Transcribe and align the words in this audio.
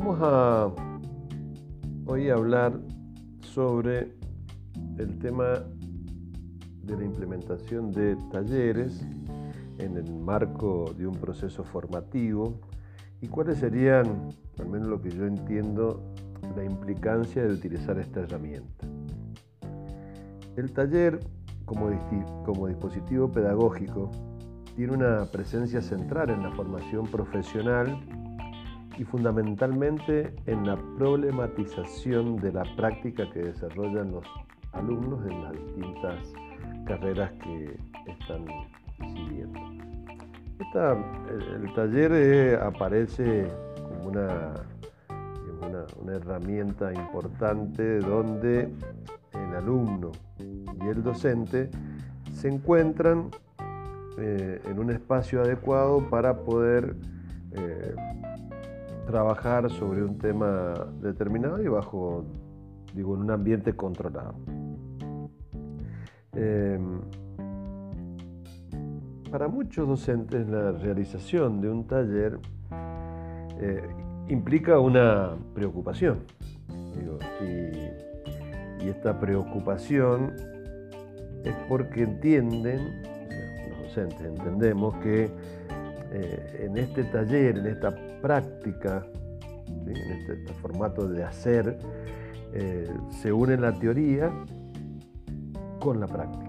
Vamos 0.00 0.20
a 0.22 0.70
hoy 2.06 2.30
hablar 2.30 2.78
sobre 3.40 4.14
el 4.96 5.18
tema 5.18 5.64
de 6.84 6.96
la 6.96 7.04
implementación 7.04 7.90
de 7.90 8.14
talleres 8.30 9.04
en 9.78 9.96
el 9.96 10.14
marco 10.14 10.94
de 10.96 11.04
un 11.04 11.16
proceso 11.16 11.64
formativo 11.64 12.60
y 13.20 13.26
cuáles 13.26 13.58
serían, 13.58 14.28
al 14.60 14.68
menos 14.68 14.86
lo 14.86 15.02
que 15.02 15.10
yo 15.10 15.26
entiendo, 15.26 16.00
la 16.54 16.62
implicancia 16.62 17.42
de 17.42 17.54
utilizar 17.54 17.98
esta 17.98 18.20
herramienta. 18.20 18.86
El 20.54 20.72
taller 20.74 21.18
como, 21.64 21.90
como 22.44 22.68
dispositivo 22.68 23.32
pedagógico 23.32 24.12
tiene 24.76 24.92
una 24.92 25.24
presencia 25.24 25.82
central 25.82 26.30
en 26.30 26.44
la 26.44 26.52
formación 26.52 27.04
profesional 27.08 27.98
y 28.98 29.04
fundamentalmente 29.04 30.34
en 30.46 30.66
la 30.66 30.76
problematización 30.98 32.36
de 32.36 32.52
la 32.52 32.64
práctica 32.76 33.30
que 33.30 33.40
desarrollan 33.40 34.10
los 34.10 34.24
alumnos 34.72 35.24
en 35.30 35.44
las 35.44 35.52
distintas 35.52 36.16
carreras 36.84 37.30
que 37.42 37.78
están 38.06 38.44
siguiendo. 38.98 39.60
el, 41.30 41.74
taller 41.74 42.12
eh, 42.12 42.58
aparece 42.60 43.46
como 43.76 44.10
una, 44.10 44.54
herramienta 46.10 46.92
importante 46.94 47.98
donde 47.98 48.72
el 49.32 49.54
alumno 49.54 50.10
y 50.38 50.88
el 50.88 51.02
docente 51.02 51.70
se 52.32 52.48
encuentran 52.48 53.30
eh, 54.18 54.60
en 54.64 54.78
un 54.78 54.90
espacio 54.90 55.42
adecuado 55.42 56.08
para 56.08 56.38
poder 56.38 56.96
eh, 57.52 57.94
trabajar 59.08 59.70
sobre 59.70 60.04
un 60.04 60.18
tema 60.18 60.74
determinado 61.00 61.62
y 61.62 61.66
bajo, 61.66 62.26
digo, 62.94 63.14
en 63.14 63.22
un 63.22 63.30
ambiente 63.30 63.74
controlado. 63.74 64.34
Em, 66.34 67.00
para 69.30 69.48
muchos 69.48 69.88
docentes 69.88 70.46
la 70.46 70.72
realización 70.72 71.62
de 71.62 71.70
un 71.70 71.86
taller 71.86 72.38
eh, 73.58 73.88
implica 74.28 74.78
una 74.78 75.36
preocupación. 75.54 76.18
y, 77.40 78.08
esta 78.88 79.18
preocupación 79.20 80.32
es 81.44 81.54
porque 81.68 82.04
entienden, 82.04 83.02
los 83.68 83.78
docentes 83.82 84.20
entendemos 84.20 84.94
que 85.02 85.30
eh, 86.10 86.64
en 86.64 86.78
este 86.78 87.04
taller, 87.04 87.58
en 87.58 87.66
esta 87.66 87.94
práctica, 88.22 89.06
en 89.66 89.88
este, 89.88 90.32
este, 90.34 90.52
formato 90.54 91.08
de 91.08 91.22
hacer, 91.24 91.78
eh, 92.52 92.88
se 93.10 93.32
une 93.32 93.56
la 93.56 93.72
teoría 93.78 94.32
con 95.80 96.00
la 96.00 96.06
práctica. 96.06 96.46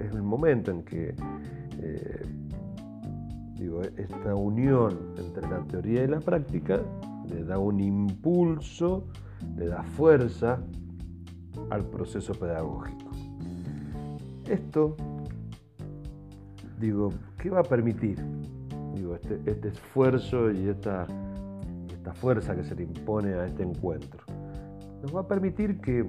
es 0.00 0.12
el 0.12 0.22
momento 0.22 0.70
en 0.70 0.82
que 0.82 1.14
eh, 1.78 2.22
esta 3.96 4.34
unión 4.34 5.14
entre 5.18 5.48
la 5.48 5.60
teoría 5.64 6.04
y 6.04 6.08
la 6.08 6.20
práctica 6.20 6.80
le 7.28 7.44
da 7.44 7.58
un 7.58 7.80
impulso, 7.80 9.06
le 9.56 9.66
da 9.66 9.82
fuerza 9.82 10.58
al 11.68 11.84
proceso 11.84 12.32
pedagógico. 12.34 13.10
Esto, 14.48 14.96
digo, 16.78 17.12
¿qué 17.38 17.50
va 17.50 17.60
a 17.60 17.64
permitir? 17.64 18.18
Este, 18.94 19.40
este 19.46 19.68
esfuerzo 19.68 20.50
y 20.50 20.68
esta, 20.68 21.06
esta 21.92 22.12
fuerza 22.12 22.54
que 22.56 22.64
se 22.64 22.74
le 22.74 22.84
impone 22.84 23.34
a 23.34 23.46
este 23.46 23.62
encuentro 23.62 24.20
nos 25.02 25.14
va 25.14 25.20
a 25.20 25.28
permitir 25.28 25.80
que 25.80 26.08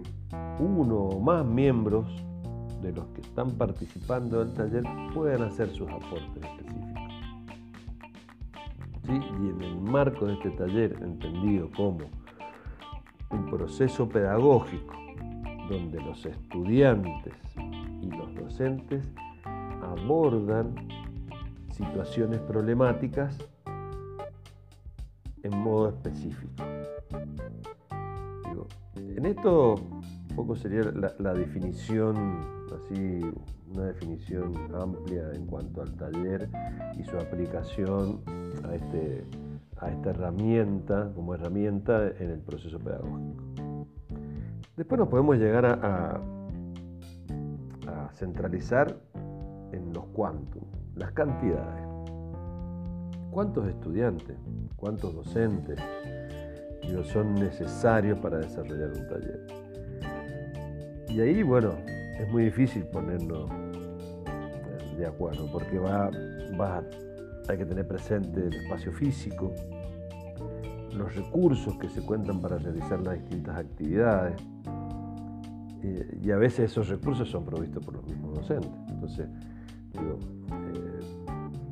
uno 0.59 0.95
o 0.95 1.19
más 1.19 1.45
miembros 1.45 2.07
de 2.81 2.91
los 2.91 3.05
que 3.09 3.21
están 3.21 3.51
participando 3.51 4.43
del 4.43 4.53
taller 4.53 4.83
puedan 5.13 5.43
hacer 5.43 5.69
sus 5.69 5.87
aportes 5.89 6.43
específicos. 6.43 6.81
¿Sí? 9.05 9.13
Y 9.13 9.49
en 9.49 9.61
el 9.61 9.81
marco 9.81 10.25
de 10.25 10.33
este 10.33 10.49
taller, 10.51 10.97
entendido 11.01 11.69
como 11.75 11.99
un 13.29 13.49
proceso 13.49 14.09
pedagógico 14.09 14.95
donde 15.69 16.01
los 16.01 16.25
estudiantes 16.25 17.33
y 18.01 18.07
los 18.07 18.35
docentes 18.35 19.05
abordan 19.81 20.75
situaciones 21.85 22.39
problemáticas 22.41 23.37
en 25.43 25.57
modo 25.57 25.89
específico. 25.89 26.63
en 28.95 29.25
esto 29.25 29.75
un 29.75 30.35
poco 30.35 30.55
sería 30.55 30.83
la, 31.19 31.33
definición, 31.33 32.15
así 32.73 33.21
una 33.73 33.85
definición 33.85 34.53
amplia 34.73 35.31
en 35.33 35.45
cuanto 35.45 35.81
al 35.81 35.93
taller 35.95 36.49
y 36.97 37.03
su 37.03 37.17
aplicación 37.17 38.21
a, 38.63 38.75
este, 38.75 39.25
a 39.77 39.89
esta 39.89 40.11
herramienta, 40.11 41.11
como 41.15 41.33
herramienta 41.33 42.07
en 42.19 42.29
el 42.29 42.39
proceso 42.39 42.79
pedagógico. 42.79 43.43
Después 44.77 44.99
nos 44.99 45.09
podemos 45.09 45.37
llegar 45.37 45.65
a, 45.65 46.21
a 47.87 48.09
centralizar 48.13 48.97
en 49.73 49.93
los 49.93 50.05
cuantos, 50.07 50.63
las 51.01 51.11
cantidades. 51.13 51.83
¿Cuántos 53.31 53.67
estudiantes, 53.67 54.37
cuántos 54.75 55.15
docentes 55.15 55.79
son 57.11 57.33
necesarios 57.35 58.19
para 58.19 58.37
desarrollar 58.37 58.89
un 58.89 59.07
taller? 59.07 59.47
Y 61.09 61.19
ahí, 61.21 61.41
bueno, 61.41 61.73
es 62.19 62.29
muy 62.29 62.43
difícil 62.43 62.83
ponernos 62.85 63.49
eh, 63.49 64.95
de 64.97 65.05
acuerdo, 65.07 65.49
porque 65.51 65.79
va, 65.79 66.11
va, 66.59 66.83
hay 67.49 67.57
que 67.57 67.65
tener 67.65 67.87
presente 67.87 68.47
el 68.47 68.53
espacio 68.53 68.91
físico, 68.91 69.53
los 70.93 71.15
recursos 71.15 71.77
que 71.79 71.89
se 71.89 72.01
cuentan 72.01 72.39
para 72.41 72.57
realizar 72.57 72.99
las 73.01 73.15
distintas 73.15 73.57
actividades, 73.57 74.39
y 76.21 76.29
a 76.29 76.37
veces 76.37 76.71
esos 76.71 76.89
recursos 76.89 77.27
son 77.27 77.43
provistos 77.43 77.83
por 77.83 77.95
los 77.95 78.05
mismos 78.05 78.35
docentes. 78.35 78.71
Entonces, 78.87 79.27
digo, 79.93 80.19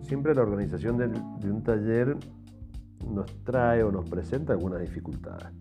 siempre 0.09 0.33
la 0.33 0.41
organización 0.41 0.97
de, 0.97 1.05
un 1.51 1.61
taller 1.63 2.17
nos 3.13 3.31
trae 3.43 3.83
o 3.83 3.91
nos 3.91 4.09
presenta 4.09 4.53
algunas 4.53 4.81
dificultades. 4.81 5.53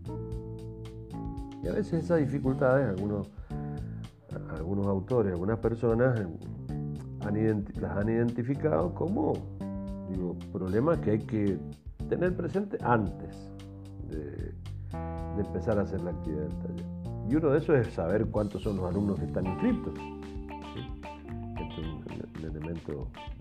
Y 1.62 1.68
a 1.68 1.72
veces 1.72 2.04
esas 2.04 2.20
dificultades, 2.20 2.88
algunos, 2.88 3.28
algunos 4.56 4.86
autores, 4.86 5.34
algunas 5.34 5.58
personas 5.58 6.18
las 7.20 7.96
han 7.96 8.08
identificado 8.08 8.94
como 8.94 9.34
problemas 10.50 10.98
que 11.00 11.10
hay 11.10 11.18
que 11.18 11.58
tener 12.08 12.34
presente 12.34 12.78
antes 12.82 13.52
de, 14.08 14.54
empezar 15.38 15.78
a 15.78 15.82
hacer 15.82 16.00
la 16.00 16.10
actividad 16.10 16.44
del 16.44 16.58
taller. 16.58 16.86
Y 17.28 17.36
uno 17.36 17.50
de 17.50 17.58
esos 17.58 17.76
es 17.76 17.92
saber 17.92 18.26
cuántos 18.26 18.62
son 18.62 18.78
los 18.78 18.86
alumnos 18.86 19.18
que 19.18 19.26
están 19.26 19.46
inscritos. 19.46 19.92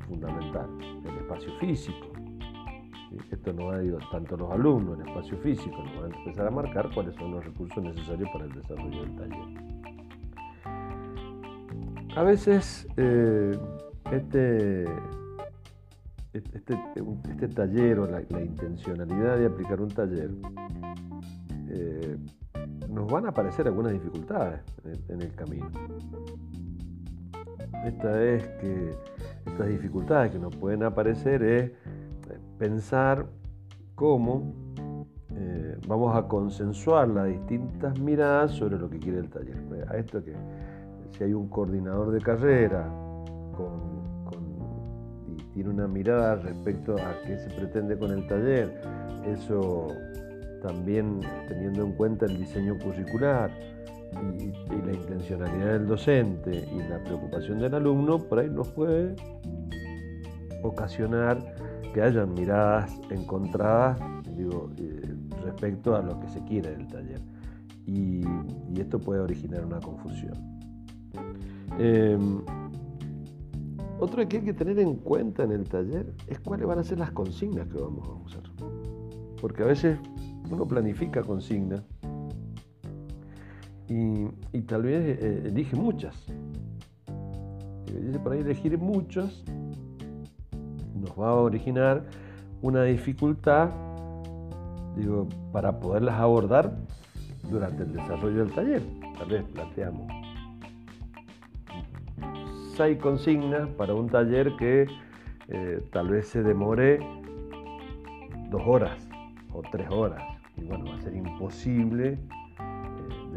Fundamental, 0.08 0.70
el 1.06 1.18
espacio 1.18 1.54
físico. 1.60 2.08
Esto 3.32 3.54
no 3.54 3.68
va 3.68 3.78
a 3.78 4.10
tanto 4.12 4.36
los 4.36 4.52
alumnos, 4.52 5.00
el 5.00 5.08
espacio 5.08 5.38
físico, 5.38 5.78
nos 5.84 6.02
van 6.02 6.14
a 6.14 6.18
empezar 6.18 6.48
a 6.48 6.52
marcar 6.52 6.90
cuáles 6.94 7.16
son 7.16 7.32
los 7.32 7.46
recursos 7.46 7.82
necesarios 7.82 8.30
para 8.32 8.46
el 8.46 8.52
desarrollo 8.54 9.02
del 9.02 9.16
taller. 9.16 9.68
A 12.18 12.24
veces 12.24 12.88
eh, 12.98 13.58
este, 14.12 14.86
este, 16.34 16.78
este, 17.30 17.48
taller 17.50 18.00
o 18.00 18.08
la, 18.08 18.22
intencionalidad 18.22 19.38
de 19.38 19.46
aplicar 19.46 19.82
un 19.82 19.90
taller 19.90 20.32
eh, 21.70 22.18
nos 22.90 23.12
van 23.12 23.26
a 23.26 23.30
aparecer 23.30 23.68
algunas 23.68 23.94
dificultades 23.94 24.62
en 25.10 25.22
el 25.22 25.34
camino. 25.36 25.70
Esta 27.86 28.24
es 28.24 28.48
que 28.60 28.92
estas 29.48 29.68
dificultades 29.68 30.32
que 30.32 30.40
nos 30.40 30.56
pueden 30.56 30.84
aparecer 30.84 31.44
es 31.44 31.64
eh, 31.66 31.74
pensar 32.58 33.26
cómo 33.96 34.54
eh, 35.36 35.78
vamos 35.88 36.16
a 36.16 36.28
consensuar 36.28 37.08
las 37.08 37.28
distintas 37.28 38.00
miradas 38.00 38.52
sobre 38.52 38.78
lo 38.78 38.90
que 38.90 39.00
quiere 39.00 39.20
el 39.20 39.30
taller. 39.30 39.58
A 39.90 39.98
esto 39.98 40.24
que 40.24 40.34
si 41.12 41.24
hay 41.24 41.34
un 41.34 41.48
coordinador 41.48 42.12
de 42.12 42.22
carrera 42.22 42.88
y 45.28 45.44
tiene 45.54 45.70
una 45.70 45.88
mirada 45.88 46.36
respecto 46.36 46.96
a 46.96 47.22
qué 47.26 47.38
se 47.38 47.50
pretende 47.50 47.98
con 47.98 48.12
el 48.12 48.28
taller, 48.28 48.82
eso 49.26 49.88
también 50.62 51.20
teniendo 51.48 51.84
en 51.84 51.94
cuenta 51.94 52.26
el 52.26 52.38
diseño 52.38 52.78
curricular, 52.78 53.52
y, 54.40 54.86
la 54.86 54.94
intencionalidad 54.94 55.74
del 55.74 55.88
docente 55.88 56.68
y 56.72 56.90
la 56.90 57.04
preocupación 57.04 57.60
del 57.60 57.74
alumno, 57.74 58.20
por 58.20 58.40
ahí 58.40 58.50
nos 58.50 58.70
puede 58.70 59.16
ocasionar 60.64 61.40
que 61.94 62.02
hayan 62.02 62.34
miradas 62.34 62.92
encontradas 63.10 64.00
eh, 64.38 65.16
respecto 65.44 65.96
a 65.96 66.02
lo 66.02 66.20
que 66.20 66.30
se 66.30 66.44
quiere 66.44 66.72
del 66.72 66.88
taller. 66.88 67.22
Y, 67.86 68.24
esto 68.80 69.00
puede 69.00 69.22
originar 69.22 69.66
una 69.66 69.80
confusión. 69.80 70.34
Em, 71.80 72.42
otro 74.00 74.28
que 74.28 74.38
hay 74.38 74.44
que 74.44 74.54
tener 74.54 74.78
en 74.80 74.96
cuenta 74.98 75.44
en 75.44 75.52
el 75.52 75.68
taller 75.68 76.14
es 76.28 76.40
cuáles 76.40 76.68
van 76.68 76.80
a 76.80 76.84
ser 76.84 77.00
las 77.00 77.12
consignas 77.12 77.68
que 77.68 77.80
vamos 77.80 78.08
a 78.08 78.12
usar. 78.12 78.44
Porque 79.42 79.64
a 79.64 79.66
veces 79.66 79.98
uno 80.52 80.68
planifica 80.68 81.24
consignas 81.24 81.82
y, 83.90 84.62
tal 84.62 84.84
vez 84.84 85.18
eh, 85.22 85.44
elige 85.46 85.76
muchas. 85.76 86.16
Ahí 88.30 88.40
elegir 88.40 88.78
muchas 88.78 89.44
nos 90.96 91.12
va 91.18 91.30
a 91.30 91.36
originar 91.36 92.04
una 92.62 92.84
dificultad 92.84 93.70
digo, 94.96 95.28
para 95.52 95.80
poderlas 95.80 96.20
abordar 96.20 96.78
durante 97.50 97.84
el 97.84 97.94
desarrollo 97.94 98.46
del 98.46 98.54
taller. 98.54 98.82
Tal 99.18 99.30
vez 99.30 99.44
planteamos 99.54 100.12
seis 102.76 102.98
consignas 103.00 103.68
para 103.70 103.94
un 103.94 104.08
taller 104.08 104.56
que 104.58 104.86
eh, 105.48 105.82
tal 105.92 106.10
vez 106.10 106.28
se 106.28 106.44
demore 106.44 107.00
dos 108.52 108.62
horas 108.66 109.08
o 109.54 109.62
tres 109.72 109.90
horas. 109.90 110.22
Y 110.58 110.66
bueno, 110.66 110.86
va 110.92 110.96
a 110.96 111.02
ser 111.02 111.16
imposible 111.16 112.20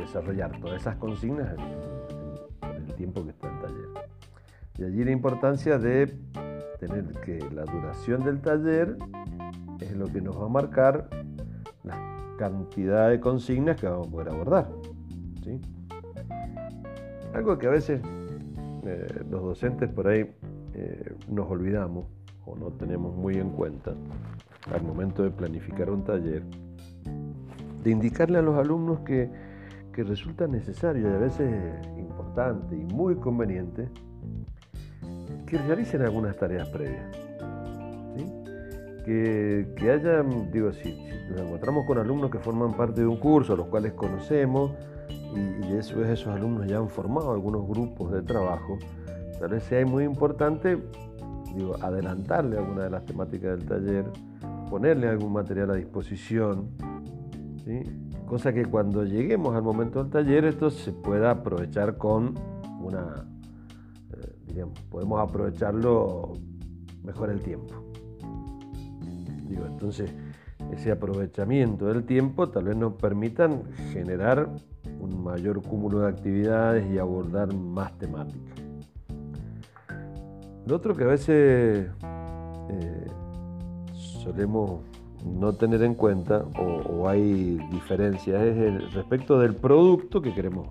desarrollar 0.01 0.59
todas 0.61 0.81
esas 0.81 0.97
consignas 0.97 1.55
en, 1.55 2.89
el 2.89 2.95
tiempo 2.95 3.25
que 3.25 3.31
está 3.31 3.49
el 3.49 3.59
taller. 3.61 3.89
Y 4.79 4.85
allí 4.85 5.05
la 5.05 5.11
importancia 5.11 5.79
de 5.79 6.07
tener 6.79 7.07
que 7.25 7.39
la 7.53 7.65
duración 7.65 8.25
del 8.25 8.41
taller 8.41 8.97
es 9.81 9.97
lo 9.97 10.07
que 10.07 10.21
nos 10.21 10.39
va 10.41 10.47
a 10.47 10.49
marcar 10.49 11.09
la 11.85 12.35
cantidad 12.39 13.11
de 13.11 13.21
consignas 13.21 13.81
que 13.81 13.87
vamos 13.87 14.09
a 14.09 14.11
poder 14.11 14.29
abordar. 14.31 14.69
Algo 17.35 17.59
que 17.59 17.67
a 17.67 17.71
veces 17.71 18.01
eh, 18.85 19.25
los 19.31 19.43
docentes 19.43 19.89
por 19.89 20.09
ahí 20.09 20.31
eh, 20.75 21.15
nos 21.29 21.51
olvidamos 21.51 22.07
o 22.45 22.57
no 22.57 22.71
tenemos 22.73 23.15
muy 23.15 23.37
en 23.37 23.51
cuenta 23.51 23.95
al 24.73 24.83
momento 24.83 25.23
de 25.23 25.31
planificar 25.31 25.91
un 25.91 26.05
taller, 26.05 26.43
de 27.83 27.91
indicarle 27.91 28.39
a 28.39 28.43
los 28.43 28.59
alumnos 28.59 29.01
que, 29.01 29.31
que 30.01 30.05
resulta 30.05 30.47
necesario 30.47 31.11
y 31.11 31.13
a 31.13 31.19
veces 31.19 31.53
importante 31.99 32.75
y 32.75 32.85
muy 32.95 33.17
conveniente 33.17 33.87
que 35.47 35.59
realicen 35.59 36.01
algunas 36.01 36.37
tareas 36.39 36.69
previas. 36.71 37.05
Que, 39.05 39.75
que, 39.77 39.91
haya, 39.91 40.23
digo, 40.53 40.73
si, 40.73 40.97
nos 41.31 41.41
encontramos 41.41 41.85
con 41.87 41.99
alumnos 41.99 42.31
que 42.31 42.39
forman 42.39 42.75
parte 42.75 43.03
de 43.03 43.07
un 43.07 43.19
curso, 43.19 43.57
los 43.57 43.67
cuales 43.67 43.93
conocemos, 43.93 44.73
y, 45.35 45.67
y 45.67 45.77
eso 45.77 46.03
esos 46.05 46.29
alumnos 46.29 46.67
ya 46.67 46.79
han 46.79 46.89
formado 46.89 47.33
algunos 47.33 47.67
grupos 47.67 48.13
de 48.13 48.23
trabajo, 48.23 48.79
tal 49.39 49.51
vez 49.51 49.65
sea 49.65 49.85
muy 49.85 50.05
importante 50.05 50.79
digo, 51.55 51.77
adelantarle 51.83 52.57
alguna 52.57 52.85
de 52.85 52.91
las 52.91 53.05
temáticas 53.05 53.59
del 53.59 53.67
taller, 53.67 54.05
ponerle 54.71 55.09
algún 55.09 55.33
material 55.33 55.71
a 55.71 55.75
disposición, 55.75 56.71
cosa 58.31 58.53
que 58.53 58.65
cuando 58.65 59.05
lleguemos 59.05 59.57
al 59.57 59.63
momento 59.65 60.01
del 60.05 60.13
taller 60.13 60.45
esto 60.45 60.71
se 60.71 60.93
pueda 60.93 61.33
aprovechar 61.33 61.99
con 61.99 62.37
una, 62.81 63.27
eh, 64.55 64.65
podemos 64.89 65.21
aprovecharlo 65.21 66.35
mejor 67.03 67.31
el 67.31 67.41
tiempo. 67.41 67.75
Digo, 69.49 69.67
entonces, 69.67 70.15
ese 70.71 70.93
aprovechamiento 70.93 71.87
del 71.87 72.05
tiempo 72.05 72.49
tal 72.51 72.67
vez 72.67 72.77
nos 72.77 72.93
permitan 72.93 73.65
generar 73.93 74.49
un 75.01 75.25
mayor 75.25 75.61
cúmulo 75.61 75.99
de 76.03 76.11
actividades 76.11 76.89
y 76.89 76.99
abordar 76.99 77.53
más 77.53 77.99
temáticas. 77.99 78.61
Lo 80.67 80.77
otro 80.77 80.95
que 80.95 81.03
a 81.03 81.09
veces 81.09 81.91
eh, 82.69 83.07
solemos 84.23 84.83
no 85.25 85.53
tener 85.55 85.83
en 85.83 85.95
cuenta 85.95 86.45
o, 86.59 87.09
hay 87.09 87.59
diferencias 87.71 88.43
es 88.43 88.57
el 88.57 88.91
respecto 88.93 89.39
del 89.39 89.55
producto 89.55 90.21
que 90.21 90.35
queremos 90.35 90.69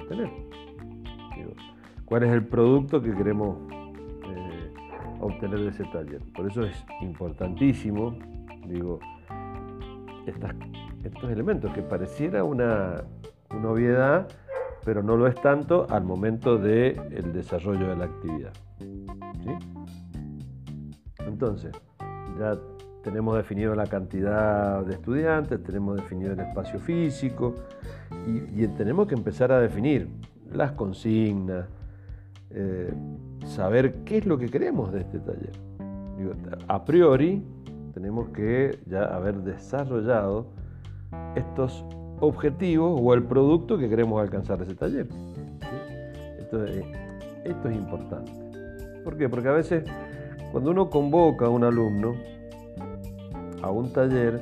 obtener. 0.00 0.30
¿Cuál 2.04 2.24
es 2.24 2.32
el 2.32 2.46
producto 2.46 3.00
que 3.00 3.12
queremos 3.14 3.56
eh, 4.28 4.72
obtener 5.20 5.60
de 5.60 5.68
ese 5.68 5.84
taller? 5.84 6.20
Por 6.34 6.50
eso 6.50 6.62
es 6.64 6.84
importantísimo, 7.00 8.16
digo, 8.66 9.00
estos 11.02 11.30
elementos 11.30 11.72
que 11.72 11.82
pareciera 11.82 12.44
una, 12.44 13.04
una 13.50 13.70
obviedad, 13.70 14.28
pero 14.84 15.02
no 15.02 15.16
lo 15.16 15.26
es 15.26 15.34
tanto 15.36 15.86
al 15.88 16.04
momento 16.04 16.58
del 16.58 16.98
el 17.10 17.32
desarrollo 17.32 17.88
de 17.88 17.96
la 17.96 18.04
actividad. 18.04 18.52
Entonces, 21.26 21.72
ya 22.38 22.56
tenemos 23.04 23.36
definido 23.36 23.74
la 23.74 23.86
cantidad 23.86 24.82
de 24.84 24.94
estudiantes, 24.94 25.62
tenemos 25.62 25.96
definido 25.96 26.32
el 26.32 26.40
espacio 26.40 26.80
físico 26.80 27.54
y, 28.26 28.66
tenemos 28.68 29.06
que 29.06 29.14
empezar 29.14 29.52
a 29.52 29.60
definir 29.60 30.08
las 30.50 30.72
consignas, 30.72 31.66
eh, 32.50 32.92
saber 33.44 33.96
qué 34.04 34.18
es 34.18 34.26
lo 34.26 34.38
que 34.38 34.48
queremos 34.48 34.92
de 34.92 35.00
este 35.00 35.18
taller. 35.20 35.52
a 36.66 36.84
priori 36.84 37.44
tenemos 37.92 38.30
que 38.30 38.78
ya 38.86 39.04
haber 39.04 39.36
desarrollado 39.36 40.46
estos 41.34 41.84
objetivos 42.20 42.98
o 43.02 43.12
el 43.12 43.24
producto 43.24 43.76
que 43.76 43.88
queremos 43.88 44.20
alcanzar 44.22 44.58
de 44.58 44.64
ese 44.64 44.74
taller. 44.74 45.08
Esto 47.44 47.68
es 47.68 47.76
importante. 47.76 48.32
¿Por 49.04 49.18
qué? 49.18 49.28
Porque 49.28 49.48
a 49.48 49.52
veces 49.52 49.84
cuando 50.50 50.70
uno 50.70 50.88
convoca 50.88 51.46
a 51.46 51.48
un 51.50 51.64
alumno 51.64 52.14
a 53.64 53.70
un 53.70 53.92
taller 53.92 54.40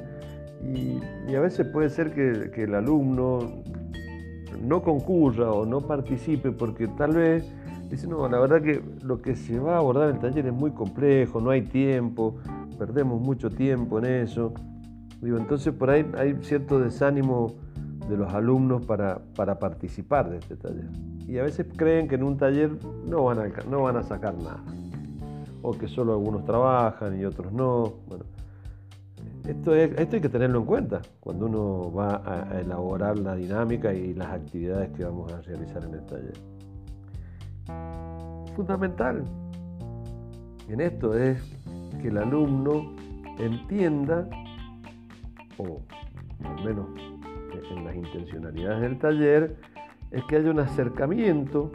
y, 0.62 1.34
a 1.34 1.40
veces 1.40 1.66
puede 1.66 1.90
ser 1.90 2.12
que, 2.12 2.62
el 2.62 2.74
alumno 2.74 3.62
no 4.62 4.82
concurra 4.82 5.50
o 5.50 5.66
no 5.66 5.80
participe 5.80 6.52
porque 6.52 6.86
tal 6.88 7.12
vez 7.12 7.44
dice, 7.90 8.06
no, 8.06 8.28
la 8.28 8.38
verdad 8.38 8.62
que 8.62 8.82
lo 9.02 9.20
que 9.20 9.34
se 9.34 9.58
va 9.58 9.74
a 9.74 9.78
abordar 9.78 10.10
en 10.10 10.16
el 10.16 10.20
taller 10.20 10.46
es 10.46 10.52
muy 10.52 10.70
complejo, 10.70 11.40
no 11.40 11.50
hay 11.50 11.62
tiempo, 11.62 12.37
perdemos 12.78 13.20
mucho 13.20 13.50
tiempo 13.50 13.99
en 13.99 14.06
eso. 14.06 14.52
Digo, 15.20 15.37
entonces 15.37 15.73
por 15.73 15.90
ahí 15.90 16.06
hay 16.16 16.37
cierto 16.42 16.78
desánimo 16.78 17.54
de 18.08 18.16
los 18.16 18.32
alumnos 18.32 18.85
para, 18.85 19.20
para 19.35 19.58
participar 19.58 20.30
de 20.30 20.38
este 20.38 20.56
taller. 20.56 20.88
Y 21.26 21.38
a 21.38 21.42
veces 21.42 21.66
creen 21.76 22.08
que 22.08 22.16
en 22.16 22.25
un 22.25 22.37
taller 22.37 22.70
no 23.06 23.25
van 23.25 23.38
a, 23.38 23.49
no 23.68 23.82
van 23.82 23.97
a 23.97 24.02
sacar 24.02 24.35
nada 24.37 24.62
o 25.62 25.73
que 25.73 25.88
solo 25.88 26.12
algunos 26.12 26.44
trabajan 26.44 27.18
y 27.18 27.25
otros 27.25 27.52
no. 27.52 27.94
Esto, 29.46 29.75
esto 29.75 30.16
hay 30.16 30.22
que 30.22 30.28
tenerlo 30.28 30.61
en 30.61 30.66
cuenta 30.66 31.02
cuando 31.20 31.46
uno 31.46 31.92
va 31.92 32.22
a, 32.25 32.61
elaborar 32.61 33.18
la 33.18 33.34
dinámica 33.34 33.92
y 33.92 34.14
las 34.14 34.28
actividades 34.28 34.90
que 34.90 35.04
vamos 35.04 35.32
a 35.32 35.40
realizar 35.42 35.84
en 35.84 35.94
el 35.94 36.06
taller. 36.06 36.34
Fundamental 38.54 39.25
en 40.68 40.80
esto 40.80 41.16
es 41.16 41.42
que 42.00 42.08
el 42.08 42.18
alumno 42.18 42.94
entienda, 43.38 44.28
o 45.58 45.80
al 46.44 46.64
menos 46.64 46.87
en 47.70 47.84
las 47.84 47.94
intencionalidades 47.94 48.80
del 48.80 48.99
taller, 48.99 49.56
es 50.11 50.25
que 50.25 50.37
haya 50.37 50.50
un 50.50 50.61
acercamiento 50.61 51.72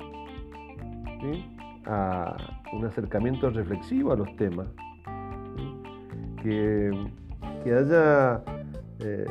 a, 1.86 2.38
un 2.74 2.86
acercamiento 2.86 3.50
reflexivo 3.50 4.14
a 4.14 4.16
los 4.16 4.36
temas, 4.36 4.68
que, 6.42 6.92
haya 7.74 8.44
eh, 9.00 9.26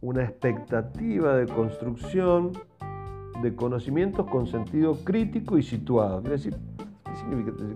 una 0.00 0.22
expectativa 0.22 1.36
de 1.36 1.46
construcción 1.46 2.52
de 3.42 3.54
conocimientos 3.54 4.26
con 4.26 4.46
sentido 4.46 4.96
crítico 5.04 5.58
y 5.58 5.62
situado. 5.62 6.20
Quiere 6.20 6.36
decir, 6.36 6.56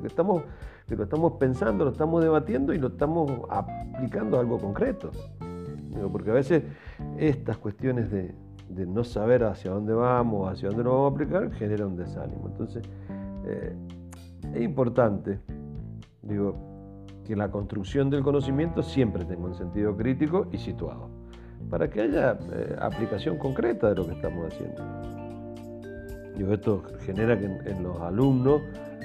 que 0.01 0.07
estamos, 0.07 0.43
que 0.87 0.97
lo 0.97 1.05
estamos 1.05 1.33
pensando, 1.35 1.85
lo 1.85 1.91
estamos 1.91 2.23
debatiendo 2.23 2.73
y 2.73 2.79
lo 2.79 2.89
estamos 2.89 3.31
aplicando 3.49 4.37
a 4.37 4.41
algo 4.41 4.59
concreto. 4.59 5.11
Porque 6.13 6.31
a 6.31 6.35
veces 6.35 6.63
estas 7.19 7.59
cuestiones 7.59 8.11
de, 8.11 8.35
de 8.69 8.87
no 8.87 9.05
saber 9.05 9.45
hacia 9.45 9.71
dónde 9.71 9.93
vamos, 9.93 10.51
hacia 10.51 10.69
dónde 10.69 10.85
lo 10.85 10.91
vamos 10.93 11.13
a 11.13 11.15
aplicar, 11.15 11.53
genera 11.53 11.87
un 11.87 11.97
desánimo. 11.97 12.49
Entonces, 12.49 12.83
eh, 13.45 13.75
es 14.55 14.63
importante, 14.63 15.41
digo, 16.23 16.70
que 17.31 17.37
la 17.37 17.49
construcción 17.49 18.11
del 18.11 18.25
conocimiento 18.25 18.83
siempre 18.83 19.25
tenga 19.25 19.47
un 19.47 19.55
sentido 19.55 19.97
crítico 19.97 20.49
y 20.51 20.59
situado, 20.59 21.09
para 21.71 21.89
que 21.89 22.01
haya 22.01 22.37
eh, 22.53 22.77
aplicación 22.81 23.39
concreta 23.39 23.89
de 23.89 23.95
lo 23.95 24.05
que 24.09 24.15
estamos 24.15 24.53
haciendo. 24.53 24.83
Digo, 26.37 26.53
esto 26.53 26.83
genera 27.07 27.39
que 27.39 27.45
en, 27.45 27.85
los 27.85 28.01
alumnos 28.01 28.63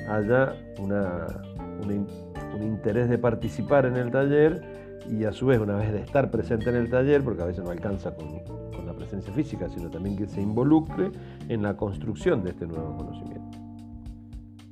haya 0.09 0.55
un 0.79 2.63
interés 2.63 3.09
de 3.09 3.19
participar 3.19 3.85
en 3.85 3.95
el 3.95 4.09
taller 4.09 4.59
y 5.07 5.25
a 5.25 5.31
su 5.31 5.45
vez 5.45 5.59
una 5.59 5.75
vez 5.75 5.93
de 5.93 5.99
estar 5.99 6.31
presente 6.31 6.71
en 6.71 6.77
el 6.77 6.89
taller, 6.89 7.23
porque 7.23 7.43
a 7.43 7.45
veces 7.45 7.63
no 7.63 7.69
alcanza 7.69 8.15
con, 8.15 8.41
la 8.87 8.93
presencia 8.93 9.31
física, 9.33 9.69
sino 9.69 9.87
también 9.91 10.17
que 10.17 10.25
se 10.25 10.41
involucre 10.41 11.11
en 11.47 11.61
la 11.61 11.77
construcción 11.77 12.43
de 12.43 12.49
este 12.49 12.65
nuevo 12.65 12.97
conocimiento. 12.97 13.59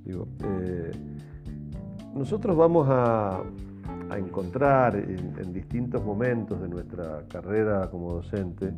Eh, 0.06 0.92
nosotros 2.14 2.56
vamos 2.56 2.88
a, 2.90 3.44
encontrar 4.16 4.96
en, 4.96 5.54
distintos 5.54 6.06
momentos 6.06 6.62
de 6.62 6.70
nuestra 6.70 7.24
carrera 7.30 7.90
como 7.90 8.14
docente 8.14 8.72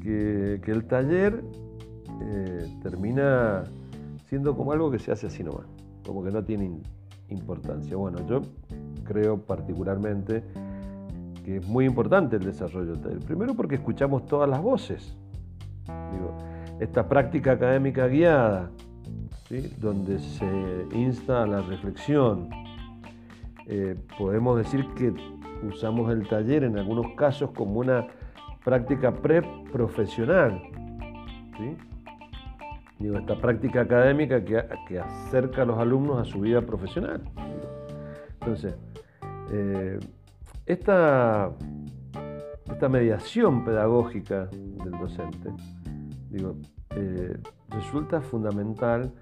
que, 0.00 0.60
el 0.64 0.84
taller 0.84 1.42
eh, 2.22 2.72
termina 2.80 3.64
siendo 4.28 4.56
como 4.56 4.70
algo 4.70 4.92
que 4.92 5.00
se 5.00 5.10
hace 5.10 5.26
así 5.26 5.42
nomás, 5.42 5.66
como 6.06 6.22
que 6.22 6.30
no 6.30 6.44
tiene 6.44 6.80
importancia. 7.30 7.96
Bueno, 7.96 8.24
yo 8.28 8.42
creo 9.04 9.38
particularmente 9.38 10.44
que 11.44 11.56
es 11.56 11.66
muy 11.66 11.86
importante 11.86 12.36
el 12.36 12.44
desarrollo 12.44 12.92
del 12.92 13.00
taller. 13.00 13.18
Primero 13.20 13.54
porque 13.54 13.74
escuchamos 13.74 14.26
todas 14.26 14.48
las 14.48 14.62
voces. 14.62 15.16
esta 16.78 17.08
práctica 17.08 17.52
académica 17.52 18.06
guiada, 18.06 18.70
donde 19.50 20.18
se 20.18 20.86
insta 20.92 21.42
a 21.42 21.46
la 21.46 21.62
reflexión. 21.62 22.50
Eh, 23.66 23.96
podemos 24.18 24.58
decir 24.58 24.86
que 24.94 25.12
usamos 25.66 26.10
el 26.12 26.26
taller 26.28 26.64
en 26.64 26.78
algunos 26.78 27.14
casos 27.16 27.50
como 27.52 27.80
una 27.80 28.06
práctica 28.64 29.12
pre-profesional. 29.12 30.60
esta 33.00 33.40
práctica 33.40 33.82
académica 33.82 34.44
que, 34.44 34.62
que, 34.86 34.98
acerca 34.98 35.62
a 35.62 35.64
los 35.64 35.78
alumnos 35.78 36.20
a 36.20 36.24
su 36.24 36.40
vida 36.40 36.60
profesional. 36.60 37.22
Entonces, 38.40 38.74
eh, 39.50 39.98
esta, 40.66 41.50
esta 42.70 42.88
mediación 42.88 43.64
pedagógica 43.64 44.46
del 44.46 44.92
docente, 44.92 45.50
digo, 46.30 46.56
eh, 46.90 47.38
resulta 47.70 48.20
fundamental 48.20 49.12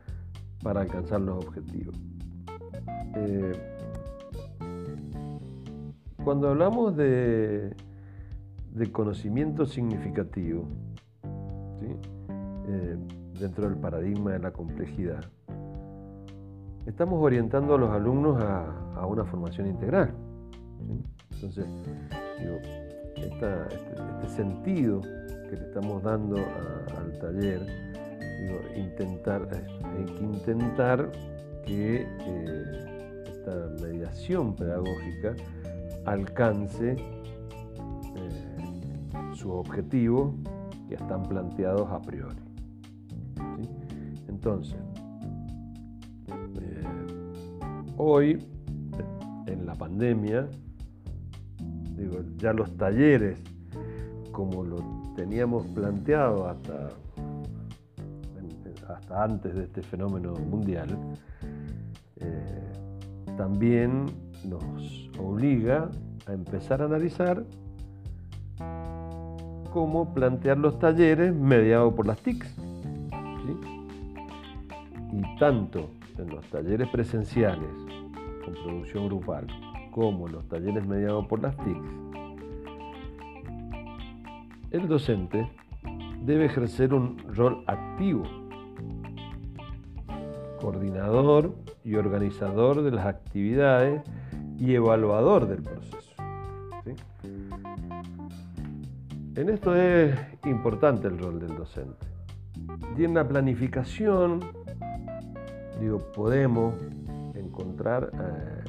para 0.63 0.83
alcanzar 0.83 1.21
los 1.21 1.45
objetivos. 1.45 1.95
Eh, 3.15 3.53
cuando 6.25 6.49
hablamos 6.49 6.97
de, 6.97 7.75
de 8.73 8.93
conocimiento 8.93 9.67
significativo, 9.67 10.69
eh, 12.69 12.97
dentro 13.39 13.69
del 13.69 13.79
paradigma 13.79 14.33
de 14.33 14.39
la 14.41 14.51
complejidad, 14.51 15.25
estamos 16.87 17.23
orientando 17.23 17.75
a 17.75 17.79
los 17.79 17.91
alumnos 17.91 18.43
a, 18.43 19.07
una 19.07 19.25
formación 19.25 19.69
integral. 19.69 20.15
Entonces, 21.31 21.67
este, 23.17 23.47
este, 23.71 24.29
sentido 24.29 25.01
que 25.01 25.57
le 25.57 25.63
estamos 25.63 26.03
dando 26.03 26.37
al 26.37 27.19
taller, 27.21 27.86
intentar, 28.77 29.49
hay 29.53 30.05
que 30.05 30.25
intentar 30.25 31.11
que 31.65 32.07
eh, 32.21 33.25
esta 33.27 33.69
mediación 33.83 34.55
pedagógica 34.55 35.35
alcance 36.05 36.93
eh, 36.93 38.37
sus 39.35 39.53
objetivos 39.53 40.35
que 40.89 40.95
están 40.95 41.23
planteados 41.23 41.91
a 41.91 42.01
priori. 42.01 42.37
Entonces, 44.29 44.77
eh, 46.61 46.85
hoy, 47.97 48.47
en 49.47 49.67
la 49.67 49.75
pandemia, 49.75 50.49
digo, 51.97 52.23
ya 52.37 52.53
los 52.53 52.77
talleres, 52.77 53.39
como 54.31 54.63
lo 54.63 54.77
teníamos 55.17 55.67
planteado 55.69 56.49
hasta 56.49 56.91
hasta 58.97 59.25
antes 59.25 59.55
de 59.55 59.65
este 59.65 59.83
fenómeno 59.83 60.35
mundial, 60.35 60.89
eh, 62.17 62.73
también 63.37 64.07
nos 64.45 65.11
obliga 65.19 65.91
a 66.27 66.33
empezar 66.33 66.81
a 66.81 66.87
analizar 66.87 67.45
cómo 69.73 70.15
plantear 70.15 70.57
los 70.57 70.79
talleres 70.79 71.35
mediados 71.35 71.93
por 71.95 72.07
las 72.07 72.19
TICs. 72.21 72.57
Y 75.13 75.39
tanto 75.39 75.91
en 76.19 76.29
los 76.31 76.45
talleres 76.47 76.89
presenciales 76.89 77.69
con 78.45 78.55
producción 78.55 79.07
grupal 79.07 79.47
como 79.91 80.27
en 80.27 80.33
los 80.33 80.49
talleres 80.49 80.87
mediados 80.87 81.27
por 81.27 81.43
las 81.43 81.57
TICs, 81.59 81.89
el 84.71 84.89
docente 84.89 85.49
debe 86.25 86.47
ejercer 86.47 86.93
un 86.93 87.19
rol 87.35 87.63
activo 87.67 88.46
coordinador 90.67 91.55
y 91.85 91.95
organizador 91.95 92.83
de 92.83 92.91
las 92.91 93.07
actividades 93.07 94.03
y 94.59 94.75
evaluador 94.75 95.47
del 95.47 95.63
proceso. 95.63 96.17
En 99.37 99.49
esto 99.49 99.77
es 99.77 100.13
importante 100.45 101.07
el 101.07 101.21
rol 101.21 101.39
del 101.39 101.57
docente. 101.57 102.07
Y 102.99 103.05
en 103.05 103.15
la 103.15 103.29
planificación, 103.29 104.41
digo, 105.81 105.99
podemos 106.17 106.75
encontrar, 107.35 108.11
eh, 108.13 108.65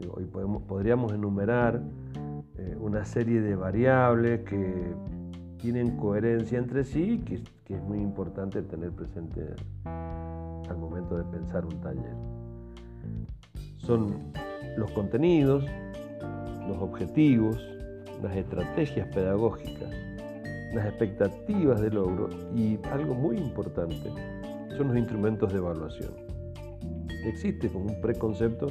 y 0.00 0.24
podemos, 0.24 0.62
podríamos 0.62 1.12
enumerar 1.12 1.82
eh, 2.56 2.74
una 2.80 3.04
serie 3.04 3.42
de 3.42 3.54
variables 3.54 4.40
que 4.44 4.94
tienen 5.58 5.98
coherencia 5.98 6.58
entre 6.58 6.84
sí 6.84 7.02
y 7.02 7.18
que, 7.18 7.42
que 7.66 7.74
es 7.74 7.82
muy 7.82 7.98
importante 7.98 8.62
tener 8.62 8.92
presente 8.92 9.56
al 10.68 10.78
momento 10.78 11.16
de 11.16 11.24
pensar 11.24 11.64
un 11.64 11.80
taller. 11.80 12.14
Son 13.78 14.32
los 14.76 14.90
contenidos, 14.92 15.64
los 16.68 16.78
objetivos, 16.78 17.58
las 18.22 18.36
estrategias 18.36 19.08
pedagógicas, 19.14 19.90
las 20.74 20.86
expectativas 20.86 21.80
de 21.80 21.90
logro 21.90 22.28
y 22.54 22.78
algo 22.90 23.14
muy 23.14 23.36
importante, 23.36 24.12
son 24.76 24.88
los 24.88 24.96
instrumentos 24.96 25.52
de 25.52 25.58
evaluación. 25.58 26.10
Existe 27.24 27.68
como 27.68 27.86
un 27.86 28.00
preconcepto 28.00 28.68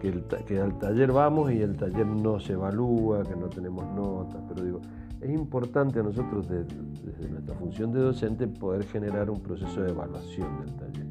que, 0.00 0.22
que 0.46 0.60
al 0.60 0.78
taller 0.78 1.12
vamos 1.12 1.52
y 1.52 1.62
el 1.62 1.76
taller 1.76 2.06
no 2.06 2.40
se 2.40 2.54
evalúa, 2.54 3.22
que 3.22 3.36
no 3.36 3.48
tenemos 3.48 3.84
notas, 3.94 4.42
pero 4.48 4.64
digo, 4.64 4.80
es 5.22 5.30
importante 5.30 6.00
a 6.00 6.02
nosotros 6.02 6.48
desde, 6.48 7.28
nuestra 7.28 7.54
función 7.54 7.92
de 7.92 8.00
docente 8.00 8.48
poder 8.48 8.84
generar 8.84 9.30
un 9.30 9.40
proceso 9.40 9.82
de 9.82 9.90
evaluación 9.90 10.60
del 10.60 10.74
taller. 10.74 11.06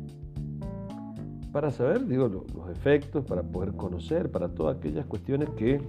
Para 1.51 1.71
saber, 1.71 2.05
digo, 2.05 2.27
los 2.27 2.69
efectos, 2.69 3.25
para 3.25 3.43
poder 3.43 3.73
conocer, 3.73 4.31
para 4.31 4.49
todas 4.49 4.77
aquellas 4.77 5.05
cuestiones 5.05 5.49
que 5.51 5.81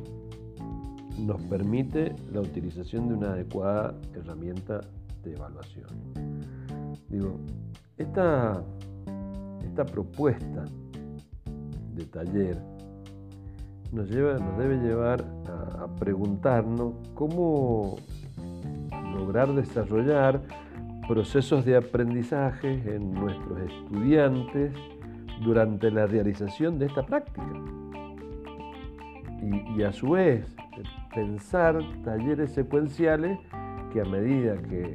nos 1.18 1.40
permite 1.42 2.14
la 2.32 2.40
utilización 2.40 3.08
de 3.08 3.14
una 3.14 3.32
adecuada 3.32 3.94
herramienta 4.14 4.80
de 5.22 5.34
evaluación. 5.34 5.86
Digo, 7.08 7.38
esta, 7.96 8.62
esta 9.64 9.84
propuesta 9.84 10.64
de 11.94 12.04
taller 12.06 12.58
nos, 13.92 14.08
lleva, 14.08 14.38
nos 14.38 14.58
debe 14.58 14.78
llevar 14.78 15.24
a, 15.78 15.86
preguntarnos 15.98 16.94
cómo 17.14 17.96
lograr 19.12 19.52
desarrollar 19.52 20.40
procesos 21.06 21.64
de 21.64 21.76
aprendizaje 21.76 22.82
en 22.94 23.12
nuestros 23.12 23.58
estudiantes 23.60 24.72
durante 25.44 25.90
la 25.90 26.06
realización 26.06 26.78
de 26.78 26.86
esta 26.86 27.04
práctica. 27.04 27.46
Y, 29.76 29.82
a 29.82 29.92
su 29.92 30.10
vez, 30.10 30.46
pensar 31.14 31.78
talleres 32.04 32.52
secuenciales 32.52 33.38
que 33.92 34.00
a 34.00 34.04
medida 34.04 34.56
que 34.62 34.94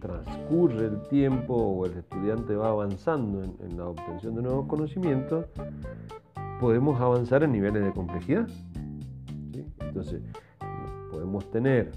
transcurre 0.00 0.86
el 0.86 1.02
tiempo 1.08 1.54
o 1.54 1.86
el 1.86 1.98
estudiante 1.98 2.54
va 2.54 2.68
avanzando 2.68 3.42
en 3.42 3.76
la 3.76 3.86
obtención 3.86 4.34
de 4.34 4.42
nuevos 4.42 4.66
conocimientos, 4.66 5.46
podemos 6.60 7.00
avanzar 7.00 7.42
en 7.42 7.52
niveles 7.52 7.82
de 7.82 7.92
complejidad. 7.92 8.48
Entonces, 9.80 10.22
podemos 11.10 11.50
tener 11.50 11.92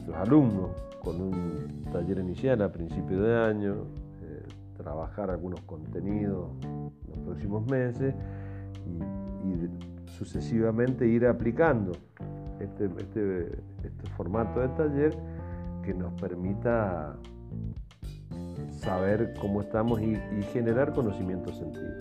nuestros 0.00 0.16
alumnos 0.16 0.70
con 1.02 1.20
un 1.20 1.84
taller 1.92 2.18
inicial 2.18 2.62
a 2.62 2.72
principio 2.72 3.22
de 3.22 3.36
año, 3.36 3.86
eh, 4.22 4.42
trabajar 4.76 5.30
algunos 5.30 5.60
contenidos 5.62 6.50
en 6.62 6.92
los 7.08 7.18
próximos 7.24 7.66
meses 7.66 8.14
y, 8.86 9.00
sucesivamente 10.18 11.06
ir 11.06 11.24
aplicando 11.24 11.92
este, 12.58 12.90
este, 12.98 13.58
este 13.82 14.06
formato 14.16 14.60
de 14.60 14.68
taller 14.68 15.16
que 15.82 15.94
nos 15.94 16.12
permita 16.20 17.16
saber 18.80 19.32
cómo 19.40 19.62
estamos 19.62 20.00
y, 20.00 20.16
generar 20.52 20.92
conocimiento 20.92 21.52
sentido. 21.52 21.94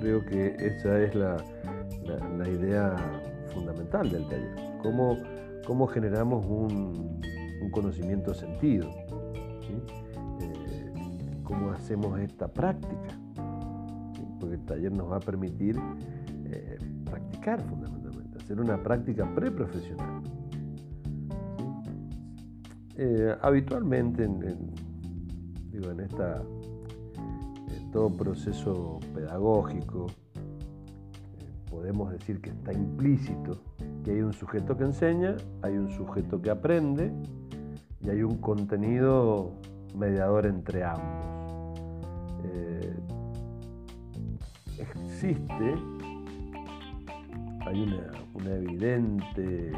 creo 0.00 0.24
que 0.26 0.56
esa 0.58 0.98
es 1.00 1.14
la, 1.14 1.36
idea 2.48 2.96
fundamental 3.52 4.10
del 4.10 4.28
taller. 4.28 4.54
Cómo, 4.82 5.16
cómo 5.66 5.86
generamos 5.86 6.46
un, 6.46 7.20
conocimiento 7.72 8.32
sentido. 8.32 8.88
Eh, 10.40 10.92
cómo 11.42 11.70
hacemos 11.72 12.18
esta 12.20 12.48
práctica. 12.48 13.18
Porque 14.40 14.54
el 14.54 14.64
taller 14.64 14.92
nos 14.92 15.10
va 15.10 15.16
a 15.16 15.20
permitir 15.20 15.78
eh, 16.46 16.78
practicar 17.04 17.60
fundamentalmente, 17.60 18.38
hacer 18.38 18.60
una 18.60 18.82
práctica 18.82 19.28
preprofesional. 19.34 20.22
Eh, 22.96 23.36
habitualmente 23.42 24.24
en, 24.24 24.72
digo, 25.70 25.90
en 25.90 26.00
esta 26.00 26.42
todo 27.92 28.10
proceso 28.10 29.00
pedagógico, 29.12 30.06
podemos 31.68 32.12
decir 32.12 32.40
que 32.40 32.50
está 32.50 32.72
implícito 32.72 33.65
que 34.06 34.12
hay 34.12 34.20
un 34.20 34.32
sujeto 34.32 34.76
que 34.76 34.84
enseña, 34.84 35.34
hay 35.62 35.76
un 35.76 35.90
sujeto 35.90 36.40
que 36.40 36.48
aprende 36.48 37.12
y 38.00 38.08
hay 38.08 38.22
un 38.22 38.36
contenido 38.38 39.50
mediador 39.96 40.46
entre 40.46 40.84
ambos. 40.84 41.26
Eh, 42.44 42.96
existe, 44.78 45.74
hay 47.66 47.82
una, 47.82 48.54
evidente 48.54 49.70
eh, 49.70 49.72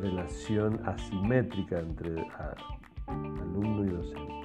relación 0.00 0.80
asimétrica 0.86 1.80
entre 1.80 2.24
alumno 3.08 3.84
y 3.84 3.88
docente 3.88 4.38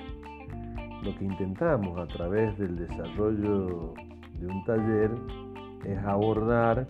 lo 1.04 1.16
que 1.16 1.26
intentamos 1.26 2.00
a 2.00 2.08
través 2.08 2.58
del 2.58 2.76
desarrollo 2.78 3.94
de 4.40 4.48
un 4.48 4.64
taller 4.64 5.12
es 5.86 6.00
abordar 6.06 6.88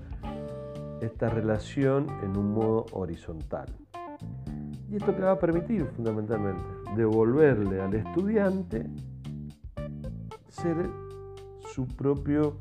esta 1.04 1.30
relación 1.30 2.08
en 2.24 2.38
un 2.38 2.54
modo 2.54 2.86
horizontal. 2.92 3.68
Y 4.90 4.96
esto 4.96 5.14
te 5.14 5.22
va 5.22 5.32
a 5.32 5.40
permitir 5.40 5.86
fundamentalmente 5.96 6.64
devolverle 6.96 7.82
al 7.82 7.94
estudiante 7.94 8.88
ser 10.48 10.76
su 11.74 11.88
propio 11.88 12.58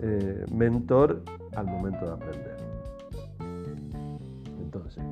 eh, 0.00 0.44
mentor 0.52 1.22
al 1.56 1.66
momento 1.66 2.04
de 2.04 2.12
aprender. 2.12 2.56
Entonces, 4.60 5.02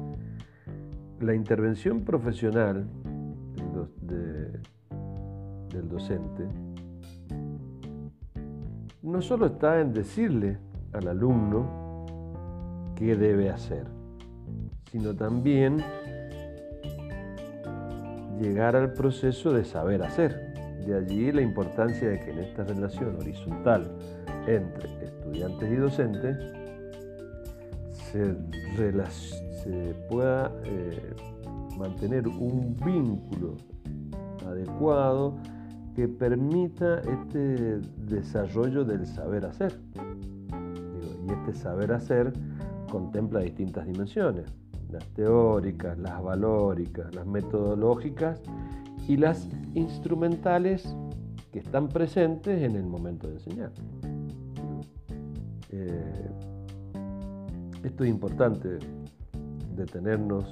la 1.20 1.34
intervención 1.34 2.02
profesional 2.02 2.86
de, 4.02 4.60
del 5.70 5.88
docente 5.88 6.46
no 9.02 9.22
solo 9.22 9.46
está 9.46 9.80
en 9.80 9.92
decirle 9.94 10.58
al 10.92 11.08
alumno 11.08 11.81
qué 13.02 13.16
debe 13.16 13.50
hacer, 13.50 13.84
sino 14.92 15.12
también 15.14 15.78
llegar 18.40 18.76
al 18.76 18.92
proceso 18.92 19.52
de 19.52 19.64
saber 19.64 20.04
hacer. 20.04 20.52
De 20.86 20.96
allí 20.96 21.32
la 21.32 21.42
importancia 21.42 22.08
de 22.08 22.20
que 22.20 22.30
en 22.30 22.38
esta 22.38 22.62
relación 22.62 23.16
horizontal 23.16 23.90
entre 24.46 25.04
estudiantes 25.04 25.72
y 25.72 25.76
docentes 25.76 26.36
se, 28.12 29.94
pueda 30.08 30.52
eh, 30.64 31.14
mantener 31.78 32.28
un 32.28 32.76
vínculo 32.84 33.56
adecuado 34.46 35.36
que 35.96 36.06
permita 36.08 37.00
este 37.00 37.80
desarrollo 38.06 38.84
del 38.84 39.06
saber 39.06 39.46
hacer. 39.46 39.72
y 41.26 41.32
este 41.32 41.54
saber 41.54 41.92
hacer 41.92 42.32
contempla 42.92 43.40
distintas 43.40 43.86
dimensiones, 43.86 44.44
las 44.90 45.02
teóricas, 45.14 45.98
las 45.98 46.22
valóricas, 46.22 47.14
las 47.14 47.26
metodológicas 47.26 48.38
y 49.08 49.16
las 49.16 49.48
instrumentales 49.72 50.94
que 51.50 51.60
están 51.60 51.88
presentes 51.88 52.62
en 52.62 52.76
el 52.76 52.84
momento 52.84 53.28
de 53.28 53.34
enseñar. 53.36 53.72
Eh, 55.70 56.30
esto 57.82 58.04
es 58.04 58.10
importante, 58.10 58.78
detenernos 59.74 60.44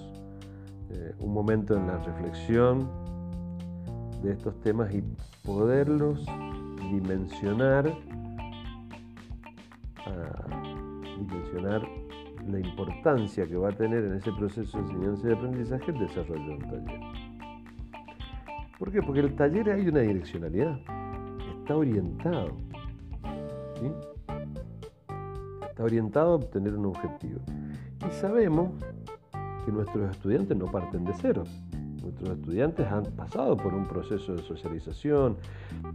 eh, 0.92 1.14
un 1.18 1.34
momento 1.34 1.76
en 1.76 1.88
la 1.88 1.98
reflexión 1.98 2.88
de 4.22 4.32
estos 4.32 4.58
temas 4.60 4.94
y 4.94 5.04
poderlos 5.44 6.24
dimensionar, 6.90 7.94
dimensionar 11.18 11.99
la 12.52 12.60
importancia 12.60 13.46
que 13.46 13.56
va 13.56 13.68
a 13.70 13.72
tener 13.72 14.04
en 14.04 14.14
ese 14.14 14.32
proceso 14.32 14.78
de 14.78 14.84
enseñanza 14.84 15.28
y 15.28 15.32
aprendizaje 15.32 15.90
el 15.90 15.98
desarrollo 15.98 16.46
de 16.46 16.54
un 16.54 16.60
taller. 16.60 17.00
¿Por 18.78 18.90
qué? 18.90 19.02
Porque 19.02 19.20
el 19.20 19.34
taller 19.34 19.70
hay 19.70 19.88
una 19.88 20.00
direccionalidad, 20.00 20.78
está 21.60 21.76
orientado. 21.76 22.56
Está 25.68 25.84
orientado 25.84 26.32
a 26.32 26.34
obtener 26.36 26.74
un 26.74 26.86
objetivo. 26.86 27.40
Y 28.08 28.10
sabemos 28.12 28.70
que 29.64 29.72
nuestros 29.72 30.10
estudiantes 30.10 30.56
no 30.56 30.66
parten 30.66 31.04
de 31.04 31.12
cero. 31.20 31.44
Nuestros 32.02 32.30
estudiantes 32.38 32.86
han 32.86 33.04
pasado 33.12 33.56
por 33.56 33.74
un 33.74 33.86
proceso 33.86 34.34
de 34.34 34.42
socialización, 34.42 35.36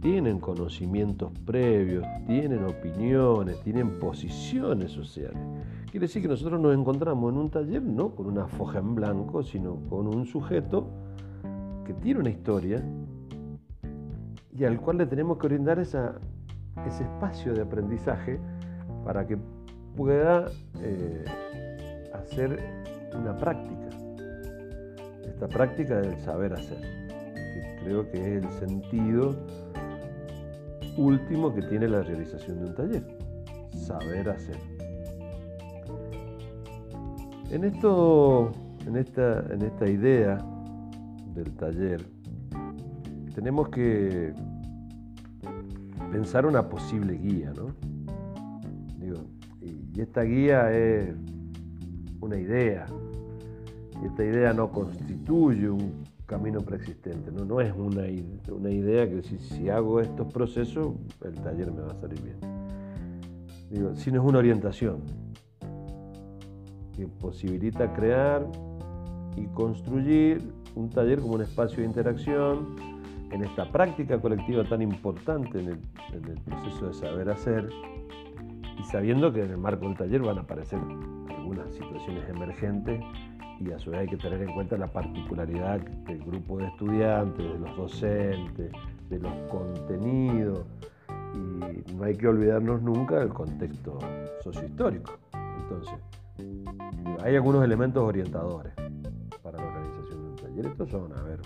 tienen 0.00 0.38
conocimientos 0.38 1.32
previos, 1.44 2.06
tienen 2.26 2.64
opiniones, 2.64 3.60
tienen 3.62 3.98
posiciones 3.98 4.92
sociales. 4.92 5.38
Quiere 5.96 6.08
decir 6.08 6.20
que 6.20 6.28
nosotros 6.28 6.60
nos 6.60 6.74
encontramos 6.74 7.32
en 7.32 7.38
un 7.38 7.50
taller 7.50 7.80
no 7.80 8.14
con 8.14 8.26
una 8.26 8.46
foja 8.46 8.80
en 8.80 8.94
blanco, 8.94 9.42
sino 9.42 9.76
con 9.88 10.06
un 10.06 10.26
sujeto 10.26 10.90
que 11.86 11.94
tiene 11.94 12.20
una 12.20 12.28
historia 12.28 12.84
y 14.54 14.64
al 14.64 14.78
cual 14.78 14.98
le 14.98 15.06
tenemos 15.06 15.38
que 15.38 15.46
brindar 15.46 15.78
ese 15.78 16.10
espacio 16.84 17.54
de 17.54 17.62
aprendizaje 17.62 18.38
para 19.06 19.26
que 19.26 19.38
pueda 19.96 20.50
eh, 20.82 21.24
hacer 22.12 22.60
una 23.18 23.34
práctica 23.38 23.88
esta 25.26 25.48
práctica 25.48 26.02
del 26.02 26.20
saber 26.20 26.52
hacer, 26.52 26.78
que 27.08 27.76
creo 27.84 28.10
que 28.10 28.18
es 28.18 28.44
el 28.44 28.50
sentido 28.50 29.34
último 30.98 31.54
que 31.54 31.62
tiene 31.62 31.88
la 31.88 32.02
realización 32.02 32.58
de 32.58 32.66
un 32.66 32.74
taller, 32.74 33.02
saber 33.72 34.28
hacer. 34.28 34.75
En 37.50 37.62
esto, 37.62 38.50
en 38.86 38.96
esta, 38.96 39.46
en 39.52 39.62
esta 39.62 39.88
idea 39.88 40.38
del 41.32 41.52
taller, 41.54 42.04
tenemos 43.34 43.68
que 43.68 44.34
pensar 46.10 46.44
una 46.44 46.68
posible 46.68 47.14
guía, 47.14 47.52
¿no? 47.56 47.74
y 49.94 50.00
esta 50.00 50.22
guía 50.22 50.72
es 50.72 51.14
una 52.20 52.36
idea, 52.36 52.84
y 54.02 54.06
esta 54.06 54.24
idea 54.24 54.52
no 54.52 54.70
constituye 54.70 55.70
un 55.70 56.04
camino 56.26 56.60
preexistente, 56.60 57.30
no, 57.30 57.44
no 57.44 57.60
es 57.60 57.72
una, 57.74 58.02
una 58.52 58.70
idea 58.70 59.08
que 59.08 59.22
si, 59.22 59.38
si 59.38 59.70
hago 59.70 60.00
estos 60.00 60.30
procesos, 60.32 60.94
el 61.24 61.34
taller 61.36 61.72
me 61.72 61.82
va 61.82 61.92
a 61.92 61.96
salir 61.96 62.20
bien. 62.20 62.36
Digo, 63.70 63.94
sino 63.94 64.20
es 64.20 64.28
una 64.28 64.38
orientación 64.38 65.25
que 66.96 67.06
posibilita 67.06 67.92
crear 67.92 68.46
y 69.36 69.46
construir 69.48 70.42
un 70.74 70.90
taller 70.90 71.20
como 71.20 71.34
un 71.34 71.42
espacio 71.42 71.78
de 71.78 71.84
interacción 71.84 72.76
en 73.30 73.44
esta 73.44 73.70
práctica 73.70 74.20
colectiva 74.20 74.64
tan 74.64 74.82
importante 74.82 75.58
en 75.58 75.68
el, 75.68 75.78
proceso 76.44 76.88
de 76.88 76.94
saber 76.94 77.30
hacer 77.30 77.68
y 78.78 78.84
sabiendo 78.84 79.32
que 79.32 79.42
en 79.42 79.50
el 79.50 79.58
marco 79.58 79.86
del 79.86 79.96
taller 79.96 80.22
van 80.22 80.38
a 80.38 80.42
aparecer 80.42 80.78
algunas 81.36 81.72
situaciones 81.74 82.28
emergentes 82.28 83.02
y 83.60 83.72
a 83.72 83.78
su 83.78 83.90
vez 83.90 84.00
hay 84.00 84.08
que 84.08 84.16
tener 84.16 84.42
en 84.42 84.52
cuenta 84.52 84.76
la 84.76 84.86
particularidad 84.86 85.80
del 85.80 86.22
grupo 86.24 86.58
de 86.58 86.66
estudiantes, 86.66 87.44
de 87.44 87.58
los 87.58 87.76
docentes, 87.76 88.70
de 89.08 89.18
los 89.18 89.32
contenidos 89.50 90.64
y 91.34 91.94
no 91.94 92.04
hay 92.04 92.14
que 92.14 92.28
olvidarnos 92.28 92.82
nunca 92.82 93.18
del 93.18 93.30
contexto 93.30 93.98
sociohistórico. 94.42 95.18
Entonces, 95.62 95.94
hay 97.22 97.36
algunos 97.36 97.64
elementos 97.64 98.02
orientadores 98.02 98.72
para 99.42 99.58
la 99.58 99.66
organización 99.66 100.22
de 100.22 100.28
un 100.28 100.36
taller. 100.36 100.66
Estos 100.66 100.90
son, 100.90 101.12
a 101.12 101.22
ver, 101.22 101.40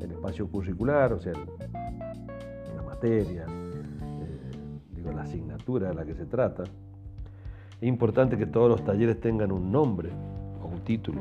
el 0.00 0.10
espacio 0.10 0.48
curricular, 0.48 1.12
o 1.12 1.20
sea, 1.20 1.32
la 2.76 2.82
materia, 2.82 3.46
eh, 3.46 4.50
digo, 4.94 5.12
la 5.12 5.22
asignatura 5.22 5.88
de 5.88 5.94
la 5.94 6.04
que 6.04 6.14
se 6.14 6.26
trata. 6.26 6.62
Es 6.62 7.88
importante 7.88 8.36
que 8.36 8.46
todos 8.46 8.68
los 8.68 8.84
talleres 8.84 9.20
tengan 9.20 9.52
un 9.52 9.70
nombre, 9.70 10.10
título. 10.84 11.20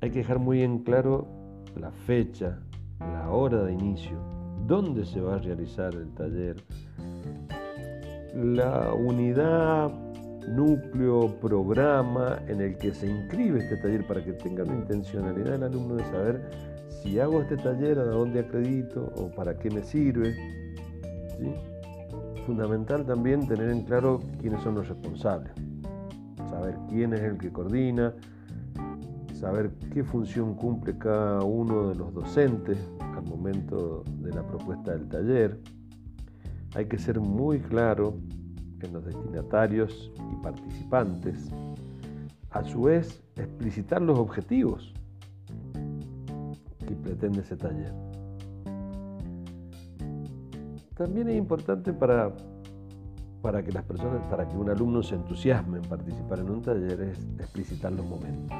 Hay 0.00 0.10
que 0.10 0.18
dejar 0.18 0.38
muy 0.38 0.62
en 0.62 0.80
claro 0.80 1.26
la 1.76 1.90
fecha, 1.90 2.58
la 3.00 3.30
hora 3.30 3.62
de 3.62 3.72
inicio, 3.72 4.18
dónde 4.66 5.04
se 5.04 5.20
va 5.20 5.36
a 5.36 5.38
realizar 5.38 5.94
el 5.94 6.12
taller, 6.14 6.56
la 8.34 8.92
unidad, 8.94 9.90
núcleo, 10.48 11.34
programa 11.40 12.38
en 12.48 12.60
el 12.60 12.76
que 12.78 12.94
se 12.94 13.06
inscribe 13.06 13.60
este 13.60 13.76
taller 13.76 14.06
para 14.06 14.24
que 14.24 14.32
tenga 14.32 14.64
la 14.64 14.74
intencionalidad 14.74 15.52
del 15.52 15.62
alumno 15.64 15.96
de 15.96 16.04
saber 16.04 16.50
si 16.88 17.18
hago 17.18 17.42
este 17.42 17.56
taller, 17.56 17.98
a 17.98 18.04
dónde 18.04 18.40
acredito 18.40 19.12
o 19.16 19.28
para 19.30 19.58
qué 19.58 19.70
me 19.70 19.82
sirve. 19.82 20.34
Fundamental 22.46 23.04
también 23.04 23.46
tener 23.46 23.70
en 23.70 23.82
claro 23.82 24.20
quiénes 24.40 24.62
son 24.62 24.76
los 24.76 24.88
responsables, 24.88 25.52
saber 26.48 26.76
quién 26.88 27.12
es 27.12 27.20
el 27.20 27.38
que 27.38 27.52
coordina, 27.52 28.14
saber 29.32 29.70
qué 29.92 30.02
función 30.04 30.54
cumple 30.54 30.96
cada 30.96 31.42
uno 31.42 31.88
de 31.88 31.96
los 31.96 32.14
docentes 32.14 32.78
al 33.00 33.24
momento 33.24 34.04
de 34.20 34.32
la 34.32 34.46
propuesta 34.46 34.92
del 34.92 35.08
taller. 35.08 35.60
Hay 36.74 36.86
que 36.86 36.98
ser 36.98 37.20
muy 37.20 37.58
claro 37.58 38.18
en 38.82 38.92
los 38.92 39.04
destinatarios 39.04 40.12
y 40.32 40.42
participantes. 40.42 41.50
A 42.50 42.64
su 42.64 42.82
vez, 42.82 43.22
explicitar 43.36 44.00
los 44.00 44.18
objetivos 44.18 44.92
que 46.86 46.94
pretende 46.94 47.40
ese 47.40 47.56
taller. 47.56 47.92
También 50.94 51.28
es 51.28 51.36
importante 51.36 51.92
para, 51.92 52.32
para 53.42 53.62
que 53.62 53.70
las 53.72 53.84
personas, 53.84 54.22
para 54.30 54.48
que 54.48 54.56
un 54.56 54.70
alumno 54.70 55.02
se 55.02 55.14
entusiasme 55.14 55.78
en 55.78 55.84
participar 55.84 56.38
en 56.38 56.50
un 56.50 56.62
taller, 56.62 57.00
es 57.02 57.18
explicitar 57.38 57.92
los 57.92 58.06
momentos. 58.06 58.56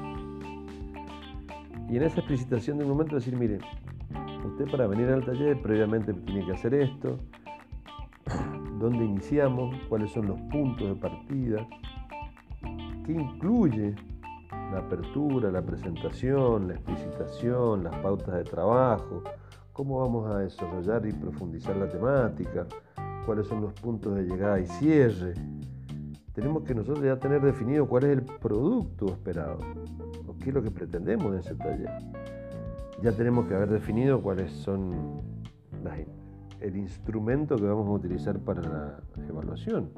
Y 1.88 1.96
en 1.96 2.02
esa 2.02 2.18
explicitación 2.18 2.78
del 2.78 2.88
momento 2.88 3.14
decir, 3.14 3.36
mire, 3.36 3.58
usted 4.44 4.70
para 4.70 4.86
venir 4.86 5.08
al 5.08 5.24
taller 5.24 5.60
previamente 5.62 6.12
tiene 6.12 6.44
que 6.44 6.52
hacer 6.52 6.74
esto, 6.74 7.18
dónde 8.78 9.04
iniciamos, 9.04 9.74
cuáles 9.88 10.10
son 10.12 10.28
los 10.28 10.40
puntos 10.42 10.88
de 10.88 10.94
partida, 10.94 11.66
qué 13.04 13.12
incluye 13.12 13.94
la 14.72 14.78
apertura, 14.78 15.50
la 15.50 15.62
presentación, 15.62 16.68
la 16.68 16.74
explicitación, 16.74 17.84
las 17.84 17.96
pautas 17.96 18.34
de 18.34 18.44
trabajo, 18.44 19.22
cómo 19.72 20.00
vamos 20.00 20.30
a 20.30 20.38
desarrollar 20.38 21.06
y 21.06 21.12
profundizar 21.12 21.76
la 21.76 21.88
temática, 21.88 22.66
cuáles 23.24 23.46
son 23.46 23.60
los 23.60 23.72
puntos 23.74 24.14
de 24.14 24.24
llegada 24.24 24.60
y 24.60 24.66
cierre. 24.66 25.34
Tenemos 26.32 26.64
que 26.64 26.74
nosotros 26.74 27.04
ya 27.04 27.18
tener 27.18 27.40
definido 27.40 27.86
cuál 27.88 28.04
es 28.04 28.10
el 28.10 28.22
producto 28.22 29.06
esperado, 29.06 29.58
o 30.26 30.36
qué 30.38 30.50
es 30.50 30.54
lo 30.54 30.62
que 30.62 30.70
pretendemos 30.70 31.32
en 31.32 31.38
ese 31.38 31.54
taller. 31.54 31.90
Ya 33.02 33.12
tenemos 33.12 33.46
que 33.46 33.54
haber 33.54 33.70
definido 33.70 34.20
cuáles 34.22 34.50
son 34.52 35.22
el 36.60 36.76
instrumento 36.76 37.56
que 37.56 37.64
vamos 37.64 37.86
a 37.88 37.92
utilizar 37.92 38.38
para 38.38 38.62
la 38.62 38.98
evaluación. 39.28 39.90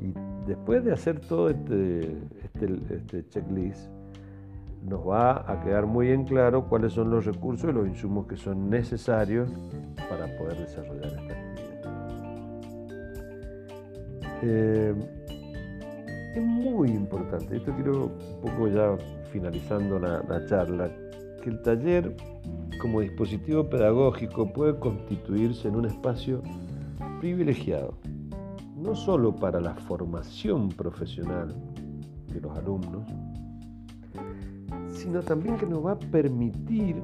Y 0.00 0.14
después 0.46 0.84
de 0.84 0.92
hacer 0.92 1.20
todo 1.20 1.50
este, 1.50 2.16
este, 2.42 2.94
este, 2.94 3.28
checklist, 3.28 3.88
nos 4.82 5.06
va 5.06 5.50
a 5.50 5.60
quedar 5.62 5.86
muy 5.86 6.10
en 6.10 6.24
claro 6.24 6.66
cuáles 6.68 6.94
son 6.94 7.10
los 7.10 7.26
recursos 7.26 7.70
y 7.70 7.72
los 7.72 7.86
insumos 7.86 8.26
que 8.26 8.36
son 8.36 8.70
necesarios 8.70 9.50
para 10.08 10.26
poder 10.38 10.58
desarrollar 10.58 11.06
esta 11.06 11.20
actividad. 11.20 11.50
Eh, 14.42 14.94
es 16.34 16.42
muy 16.42 16.90
importante, 16.90 17.56
esto 17.56 17.74
quiero 17.74 18.06
un 18.06 18.40
poco 18.40 18.68
ya 18.68 18.96
finalizando 19.30 19.98
la, 19.98 20.22
la 20.26 20.46
charla, 20.46 20.90
que 21.40 21.50
el 21.50 21.62
taller 21.62 22.16
como 22.80 23.00
dispositivo 23.00 23.68
pedagógico 23.68 24.52
puede 24.52 24.78
constituirse 24.78 25.68
en 25.68 25.76
un 25.76 25.86
espacio 25.86 26.42
privilegiado 27.20 27.94
no 28.80 28.94
solo 28.94 29.34
para 29.34 29.60
la 29.60 29.74
formación 29.74 30.70
profesional 30.70 31.54
de 32.32 32.40
los 32.40 32.56
alumnos, 32.56 33.04
sino 34.90 35.20
también 35.20 35.56
que 35.58 35.66
nos 35.66 35.84
va 35.84 35.92
a 35.92 35.98
permitir 35.98 37.02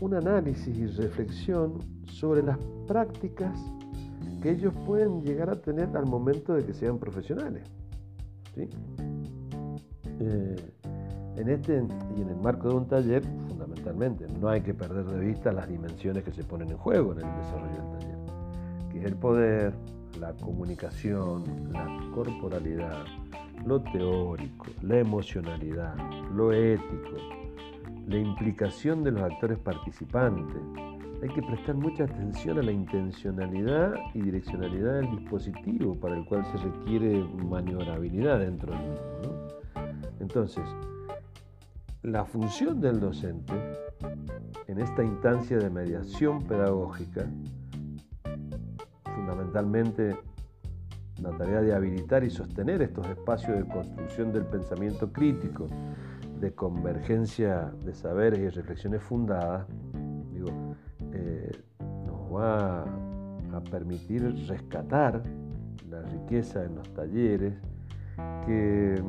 un 0.00 0.14
análisis 0.14 0.76
y 0.76 0.86
reflexión 0.86 1.78
sobre 2.06 2.42
las 2.42 2.58
prácticas 2.86 3.58
que 4.42 4.50
ellos 4.50 4.74
pueden 4.84 5.22
llegar 5.22 5.48
a 5.48 5.60
tener 5.60 5.96
al 5.96 6.06
momento 6.06 6.52
de 6.52 6.64
que 6.64 6.74
sean 6.74 6.98
profesionales. 6.98 7.62
Eh, 10.18 10.56
en 11.36 11.48
este 11.48 11.84
y 12.16 12.22
en 12.22 12.28
el 12.28 12.36
marco 12.36 12.68
de 12.68 12.74
un 12.74 12.86
taller, 12.86 13.22
fundamentalmente, 13.48 14.26
no 14.40 14.48
hay 14.48 14.60
que 14.60 14.74
perder 14.74 15.04
de 15.04 15.20
vista 15.20 15.52
las 15.52 15.68
dimensiones 15.68 16.24
que 16.24 16.32
se 16.32 16.44
ponen 16.44 16.70
en 16.70 16.76
juego 16.76 17.12
en 17.12 17.18
el 17.18 17.36
desarrollo 17.36 17.74
del 17.74 17.98
taller 17.98 18.16
el 19.04 19.14
poder, 19.16 19.72
la 20.18 20.32
comunicación, 20.34 21.44
la 21.72 21.86
corporalidad, 22.14 23.04
lo 23.64 23.80
teórico, 23.80 24.66
la 24.82 24.98
emocionalidad, 24.98 25.94
lo 26.32 26.52
ético, 26.52 27.16
la 28.08 28.18
implicación 28.18 29.04
de 29.04 29.12
los 29.12 29.22
actores 29.22 29.58
participantes. 29.58 30.62
Hay 31.22 31.28
que 31.30 31.42
prestar 31.42 31.74
mucha 31.74 32.04
atención 32.04 32.58
a 32.58 32.62
la 32.62 32.72
intencionalidad 32.72 33.94
y 34.14 34.22
direccionalidad 34.22 35.00
del 35.00 35.10
dispositivo 35.18 35.94
para 35.94 36.16
el 36.16 36.24
cual 36.26 36.44
se 36.46 36.58
requiere 36.58 37.24
maniobrabilidad 37.48 38.40
dentro 38.40 38.72
del 38.72 38.90
mismo. 38.90 39.48
Entonces, 40.20 40.64
la 42.06 42.24
función 42.24 42.80
del 42.80 43.00
docente 43.00 43.52
en 44.68 44.78
esta 44.78 45.02
instancia 45.02 45.58
de 45.58 45.68
mediación 45.68 46.44
pedagógica 46.44 47.26
fundamentalmente 49.12 50.16
la 51.20 51.30
tarea 51.30 51.62
de 51.62 51.74
habilitar 51.74 52.22
y 52.22 52.30
sostener 52.30 52.80
estos 52.82 53.08
espacios 53.08 53.56
de 53.56 53.66
construcción 53.66 54.32
del 54.32 54.44
pensamiento 54.44 55.12
crítico, 55.12 55.66
de 56.38 56.54
convergencia 56.54 57.72
de 57.84 57.92
saberes 57.92 58.38
y 58.38 58.48
reflexiones 58.50 59.02
fundadas, 59.02 59.66
digo, 60.32 60.76
eh, 61.12 61.50
nos 62.06 62.32
va 62.32 62.82
a 62.82 63.60
permitir 63.68 64.22
rescatar 64.46 65.24
la 65.90 66.02
riqueza 66.02 66.62
en 66.62 66.76
los 66.76 66.88
talleres 66.94 67.54
que, 68.46 69.02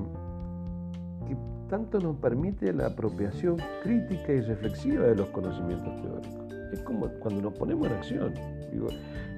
tanto 1.68 2.00
nos 2.00 2.16
permite 2.18 2.74
la 2.74 2.88
apropiación 2.88 3.58
crítica 3.84 4.34
y 4.34 4.42
reflexiva 4.42 5.06
de 5.06 5.16
los 5.16 5.28
conocimientos 5.30 6.02
teóricos. 6.02 6.54
Es 6.72 6.80
como 6.82 7.08
cuando 7.20 7.42
nos 7.42 7.54
ponemos 7.54 7.88
en 7.88 7.94
acción. 7.94 8.34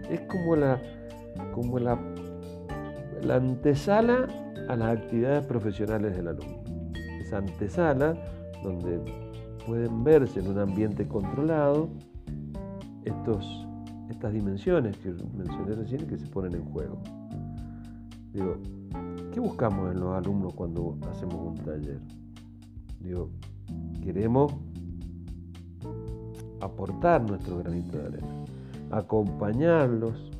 Es 0.09 0.21
como 0.21 0.55
la, 0.55 0.79
antesala 3.29 4.27
a 4.67 4.75
las 4.75 4.97
actividades 4.97 5.45
profesionales 5.45 6.15
del 6.15 6.27
alumno. 6.27 6.63
Esa 7.21 7.37
antesala 7.37 8.15
donde 8.63 8.99
pueden 9.65 10.03
verse 10.03 10.39
en 10.39 10.47
un 10.47 10.59
ambiente 10.59 11.07
controlado 11.07 11.89
estos, 13.05 13.67
estas 14.09 14.33
dimensiones 14.33 14.97
que 14.97 15.13
mencioné 15.35 15.75
recién 15.75 16.07
que 16.07 16.17
se 16.17 16.27
ponen 16.27 16.55
en 16.55 16.65
juego. 16.65 17.01
¿Qué 19.31 19.39
buscamos 19.39 19.91
en 19.91 19.99
los 19.99 20.15
alumnos 20.15 20.53
cuando 20.53 20.97
hacemos 21.09 21.35
un 21.35 21.55
taller? 21.55 21.99
Digo, 22.99 23.29
queremos 24.03 24.53
aportar 26.61 27.21
nuestro 27.27 27.57
granito 27.59 27.97
de 27.97 28.07
arena 28.07 28.39
acompañarlos 28.91 30.31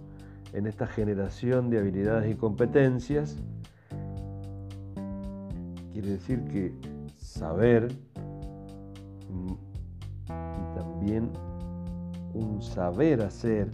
en 0.54 0.66
esta 0.68 0.88
generación 0.88 1.70
de 1.70 1.80
habilidades 1.80 2.32
y 2.32 2.36
competencias, 2.36 3.38
quiere 5.92 6.12
decir 6.12 6.44
que 6.46 6.74
saber 7.18 7.92
y 10.28 10.76
también 10.76 11.30
un 12.34 12.62
saber 12.62 13.22
hacer, 13.22 13.70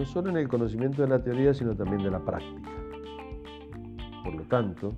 no 0.00 0.06
solo 0.06 0.30
en 0.30 0.38
el 0.38 0.48
conocimiento 0.48 1.02
de 1.02 1.08
la 1.08 1.22
teoría, 1.22 1.52
sino 1.52 1.76
también 1.76 2.02
de 2.02 2.10
la 2.10 2.24
práctica. 2.24 2.70
Por 4.24 4.34
lo 4.34 4.42
tanto, 4.44 4.94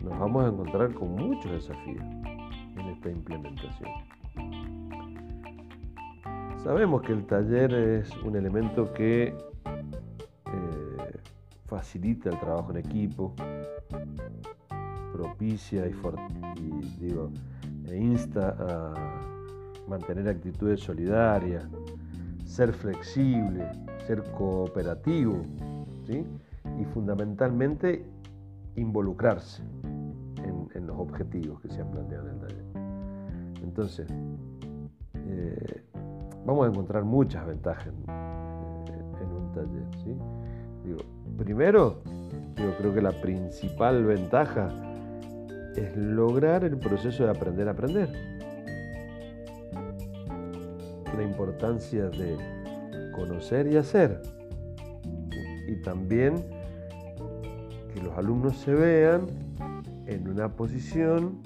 nos 0.00 0.18
vamos 0.18 0.44
a 0.44 0.48
encontrar 0.48 0.92
con 0.92 1.14
muchos 1.14 1.52
desafíos 1.52 2.02
en 2.02 2.80
esta 2.80 3.08
implementación. 3.08 3.90
Sabemos 6.64 7.02
que 7.02 7.12
el 7.12 7.24
taller 7.26 7.72
es 7.72 8.10
un 8.24 8.34
elemento 8.34 8.92
que 8.92 9.28
eh, 9.28 9.36
facilita 11.66 12.28
el 12.30 12.40
trabajo 12.40 12.72
en 12.72 12.78
equipo, 12.78 13.36
propicia 15.12 15.86
y, 15.86 15.92
digo, 16.98 17.30
e 17.86 17.96
insta 17.96 18.56
a 18.58 18.94
mantener 19.88 20.28
actitudes 20.28 20.80
solidarias, 20.80 21.68
ser 22.44 22.72
flexible, 22.72 23.91
ser 24.06 24.22
cooperativo 24.32 25.44
y 26.78 26.84
fundamentalmente 26.86 28.04
involucrarse 28.76 29.62
en, 30.74 30.86
los 30.86 30.98
objetivos 30.98 31.60
que 31.60 31.68
se 31.68 31.80
han 31.80 31.90
planteado 31.90 32.28
en 32.28 32.34
el 32.34 32.40
taller. 32.40 32.64
Entonces, 33.62 34.06
eh, 35.14 35.84
vamos 36.44 36.66
a 36.66 36.70
encontrar 36.70 37.04
muchas 37.04 37.46
ventajas 37.46 37.86
en, 37.86 37.94
un 39.32 39.52
taller. 39.52 39.84
¿sí? 40.02 40.16
Digo, 40.84 40.98
primero, 41.38 42.00
yo 42.56 42.76
creo 42.78 42.92
que 42.92 43.00
la 43.00 43.12
principal 43.12 44.04
ventaja 44.04 44.70
es 45.76 45.96
lograr 45.96 46.64
el 46.64 46.78
proceso 46.78 47.24
de 47.24 47.30
aprender 47.30 47.68
a 47.68 47.72
aprender. 47.72 48.10
La 51.16 51.22
importancia 51.22 52.08
de 52.08 52.61
conocer 53.12 53.66
y 53.66 53.76
hacer. 53.76 54.20
Y 55.68 55.76
también 55.82 56.44
que 57.94 58.02
los 58.02 58.16
alumnos 58.16 58.56
se 58.58 58.74
vean 58.74 59.26
en 60.06 60.28
una 60.28 60.48
posición 60.48 61.40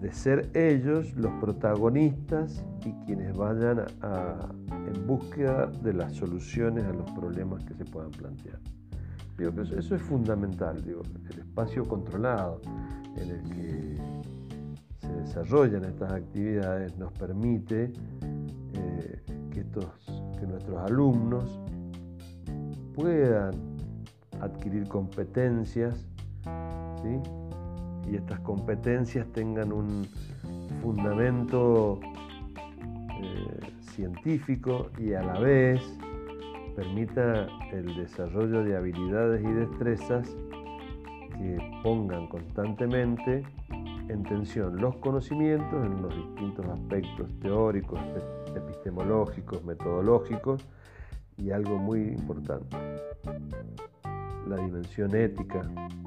de 0.00 0.12
ser 0.12 0.50
ellos 0.54 1.14
los 1.14 1.32
protagonistas 1.40 2.64
y 2.84 2.92
quienes 3.04 3.36
vayan 3.36 3.84
en 4.70 5.06
búsqueda 5.06 5.66
de 5.66 5.92
las 5.92 6.12
soluciones 6.14 6.84
a 6.84 6.92
los 6.92 7.08
problemas 7.12 7.64
que 7.64 7.74
se 7.74 7.84
puedan 7.84 8.10
plantear. 8.10 8.58
Digo 9.38 9.54
que 9.54 9.62
eso, 9.62 9.94
es 9.94 10.02
fundamental, 10.02 10.82
digo, 10.84 11.02
el 11.30 11.38
espacio 11.38 11.86
controlado 11.86 12.60
en 13.16 13.30
el 13.30 13.42
que 13.42 13.96
se 14.98 15.12
desarrollan 15.12 15.84
estas 15.84 16.12
actividades 16.12 16.96
nos 16.98 17.12
permite 17.12 17.92
eh, 18.74 19.22
que, 19.50 19.60
estos, 19.60 19.86
nuestros 20.62 20.90
alumnos 20.90 21.60
puedan 22.94 23.52
adquirir 24.40 24.86
competencias 24.88 26.06
y 28.08 28.16
estas 28.16 28.40
competencias 28.40 29.26
tengan 29.32 29.72
un 29.72 30.06
fundamento 30.82 32.00
eh, 32.02 33.60
científico 33.80 34.90
y 34.98 35.14
a 35.14 35.22
la 35.22 35.38
vez 35.38 35.80
permita 36.76 37.46
el 37.72 37.94
desarrollo 37.96 38.64
de 38.64 38.76
habilidades 38.76 39.42
y 39.42 39.52
destrezas 39.52 40.28
que 41.38 41.58
pongan 41.82 42.26
constantemente 42.28 43.42
en 44.08 44.22
tensión 44.24 44.76
los 44.76 44.96
conocimientos 44.96 45.84
en 45.84 46.02
los 46.02 46.14
distintos 46.14 46.66
aspectos 46.66 47.32
teóricos, 47.40 48.00
epistemológicos, 48.54 49.64
metodológicos 49.64 50.66
y 51.36 51.50
algo 51.50 51.78
muy 51.78 52.00
importante, 52.00 52.76
la 54.48 54.56
dimensión 54.56 55.14
ética 55.14 55.62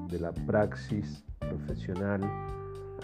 de 0.10 0.20
la 0.20 0.32
praxis 0.32 1.24
profesional 1.40 2.22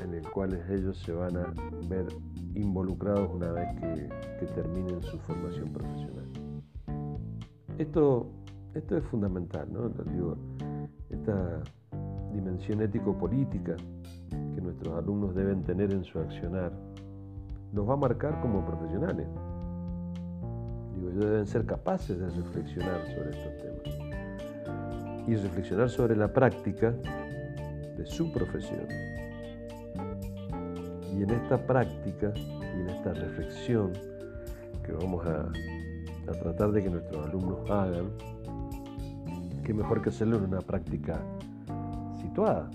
en 0.04 0.14
el 0.14 0.30
cual 0.32 0.60
ellos 0.70 0.98
se 1.00 1.12
van 1.12 1.36
a 1.38 1.54
ver 1.88 2.08
involucrados 2.56 3.30
una 3.34 3.52
vez 3.52 3.68
que, 3.80 4.10
terminen 4.56 5.02
su 5.04 5.20
formación 5.20 5.72
profesional. 5.72 6.26
Esto, 7.78 8.28
esto 8.74 8.98
es 8.98 9.04
fundamental, 9.06 9.72
¿no? 9.72 9.90
Digo, 10.12 10.36
esta 11.12 11.62
dimensión 12.34 12.82
ético-política 12.82 13.76
que 14.30 14.62
nuestros 14.62 14.98
alumnos 14.98 15.36
deben 15.36 15.62
tener 15.62 15.92
en 15.92 16.04
su 16.04 16.18
accionar 16.20 16.72
los 17.74 17.88
va 17.88 17.94
a 17.94 17.98
marcar 17.98 18.40
como 18.42 18.66
profesionales. 18.66 19.28
Digo, 20.96 21.10
ellos 21.10 21.26
deben 21.26 21.48
ser 21.48 21.66
capaces 21.66 22.20
de 22.20 22.30
reflexionar 22.30 23.06
sobre 23.08 23.32
estos 23.32 23.58
temas 23.58 24.02
y 25.28 25.36
reflexionar 25.36 25.90
sobre 25.90 26.16
la 26.16 26.32
práctica 26.32 26.92
de 26.92 28.06
su 28.06 28.32
profesión. 28.32 28.88
Y 31.16 31.24
en 31.24 31.30
esta 31.30 31.58
práctica 31.66 32.34
y 32.36 32.82
en 32.82 32.90
esta 32.90 33.14
reflexión 33.14 33.92
que 34.84 34.92
vamos 34.94 35.26
a, 35.26 35.52
tratar 36.32 36.72
de 36.72 36.82
que 36.82 36.90
nuestros 36.90 37.28
alumnos 37.28 37.70
hagan, 37.70 38.10
qué 39.64 39.74
mejor 39.74 40.02
que 40.02 40.10
hacerlo 40.10 40.38
en 40.38 40.46
una 40.46 40.62
práctica 40.62 41.20
situada. 42.22 42.70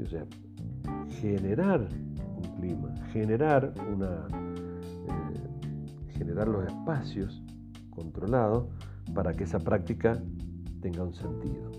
O 0.00 0.06
sea, 0.06 0.24
generar 1.20 1.80
un 1.80 2.42
clima, 2.56 2.94
generar 3.12 3.72
una 3.92 4.26
generar 6.20 6.48
los 6.48 6.66
espacios 6.66 7.42
controlados 7.88 8.66
para 9.14 9.32
que 9.32 9.44
esa 9.44 9.58
práctica 9.58 10.22
tenga 10.82 11.02
un 11.02 11.14
sentido 11.14 11.70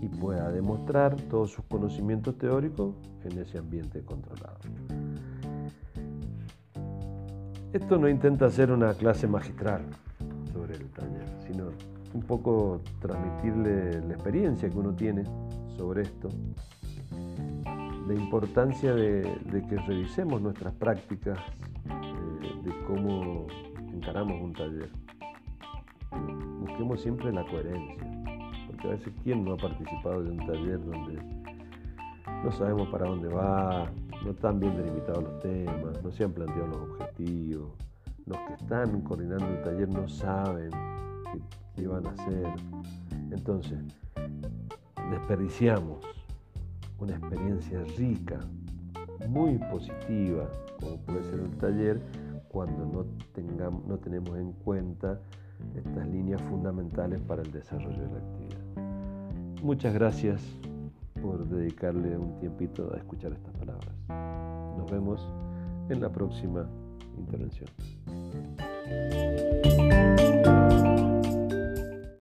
y 0.00 0.06
pueda 0.06 0.52
demostrar 0.52 1.16
todos 1.22 1.50
sus 1.50 1.64
conocimientos 1.64 2.38
teóricos 2.38 2.94
en 3.24 3.36
ese 3.38 3.58
ambiente 3.58 4.04
controlado. 4.04 4.58
Esto 7.72 7.98
no 7.98 8.08
intenta 8.08 8.46
hacer 8.46 8.70
una 8.70 8.94
clase 8.94 9.26
magistral 9.26 9.82
sobre 10.52 10.76
el 10.76 10.88
taller, 10.90 11.28
sino 11.48 11.70
un 12.14 12.22
poco 12.22 12.80
transmitirle 13.00 14.06
la 14.06 14.14
experiencia 14.14 14.70
que 14.70 14.78
uno 14.78 14.94
tiene 14.94 15.24
sobre 15.76 16.02
esto, 16.02 16.28
la 18.06 18.14
importancia 18.14 18.94
de, 18.94 19.24
que 19.68 19.76
revisemos 19.78 20.40
nuestras 20.40 20.72
prácticas, 20.74 21.38
de 22.66 22.84
cómo 22.86 23.46
encaramos 23.92 24.40
un 24.40 24.52
taller. 24.52 24.90
Busquemos 26.60 27.00
siempre 27.00 27.32
la 27.32 27.44
coherencia 27.46 28.16
a 28.86 28.90
veces 28.90 29.12
quién 29.22 29.44
no 29.44 29.54
ha 29.54 29.56
participado 29.56 30.22
de 30.22 30.30
un 30.30 30.46
taller 30.46 30.84
donde 30.84 31.20
no 32.44 32.52
sabemos 32.52 32.88
para 32.88 33.06
dónde 33.06 33.28
va, 33.28 33.90
no 34.24 34.30
están 34.30 34.60
bien 34.60 34.76
delimitados 34.76 35.24
los 35.24 35.40
temas, 35.40 36.02
no 36.02 36.10
se 36.10 36.24
han 36.24 36.32
planteado 36.32 36.66
los 36.68 36.90
objetivos, 36.90 37.70
los 38.26 38.38
que 38.38 38.54
están 38.54 39.00
coordinando 39.02 39.46
el 39.46 39.62
taller 39.62 39.88
no 39.88 40.08
saben 40.08 40.70
qué, 41.32 41.40
qué 41.74 41.88
van 41.88 42.06
a 42.06 42.10
hacer. 42.10 42.46
Entonces, 43.30 43.78
desperdiciamos 45.10 45.98
una 46.98 47.16
experiencia 47.16 47.82
rica, 47.96 48.38
muy 49.28 49.58
positiva, 49.70 50.48
como 50.80 50.96
puede 50.98 51.24
ser 51.24 51.40
un 51.40 51.58
taller, 51.58 52.00
cuando 52.56 52.86
no, 52.86 53.04
tengamos, 53.34 53.86
no 53.86 53.98
tenemos 53.98 54.38
en 54.38 54.50
cuenta 54.52 55.20
estas 55.74 56.08
líneas 56.08 56.40
fundamentales 56.40 57.20
para 57.20 57.42
el 57.42 57.52
desarrollo 57.52 58.00
de 58.00 58.08
la 58.08 58.16
actividad. 58.16 59.62
Muchas 59.62 59.92
gracias 59.92 60.42
por 61.20 61.46
dedicarle 61.46 62.16
un 62.16 62.38
tiempito 62.38 62.94
a 62.94 62.96
escuchar 62.96 63.34
estas 63.34 63.52
palabras. 63.56 63.94
Nos 64.78 64.90
vemos 64.90 65.20
en 65.90 66.00
la 66.00 66.10
próxima 66.10 66.66
intervención. 67.18 67.68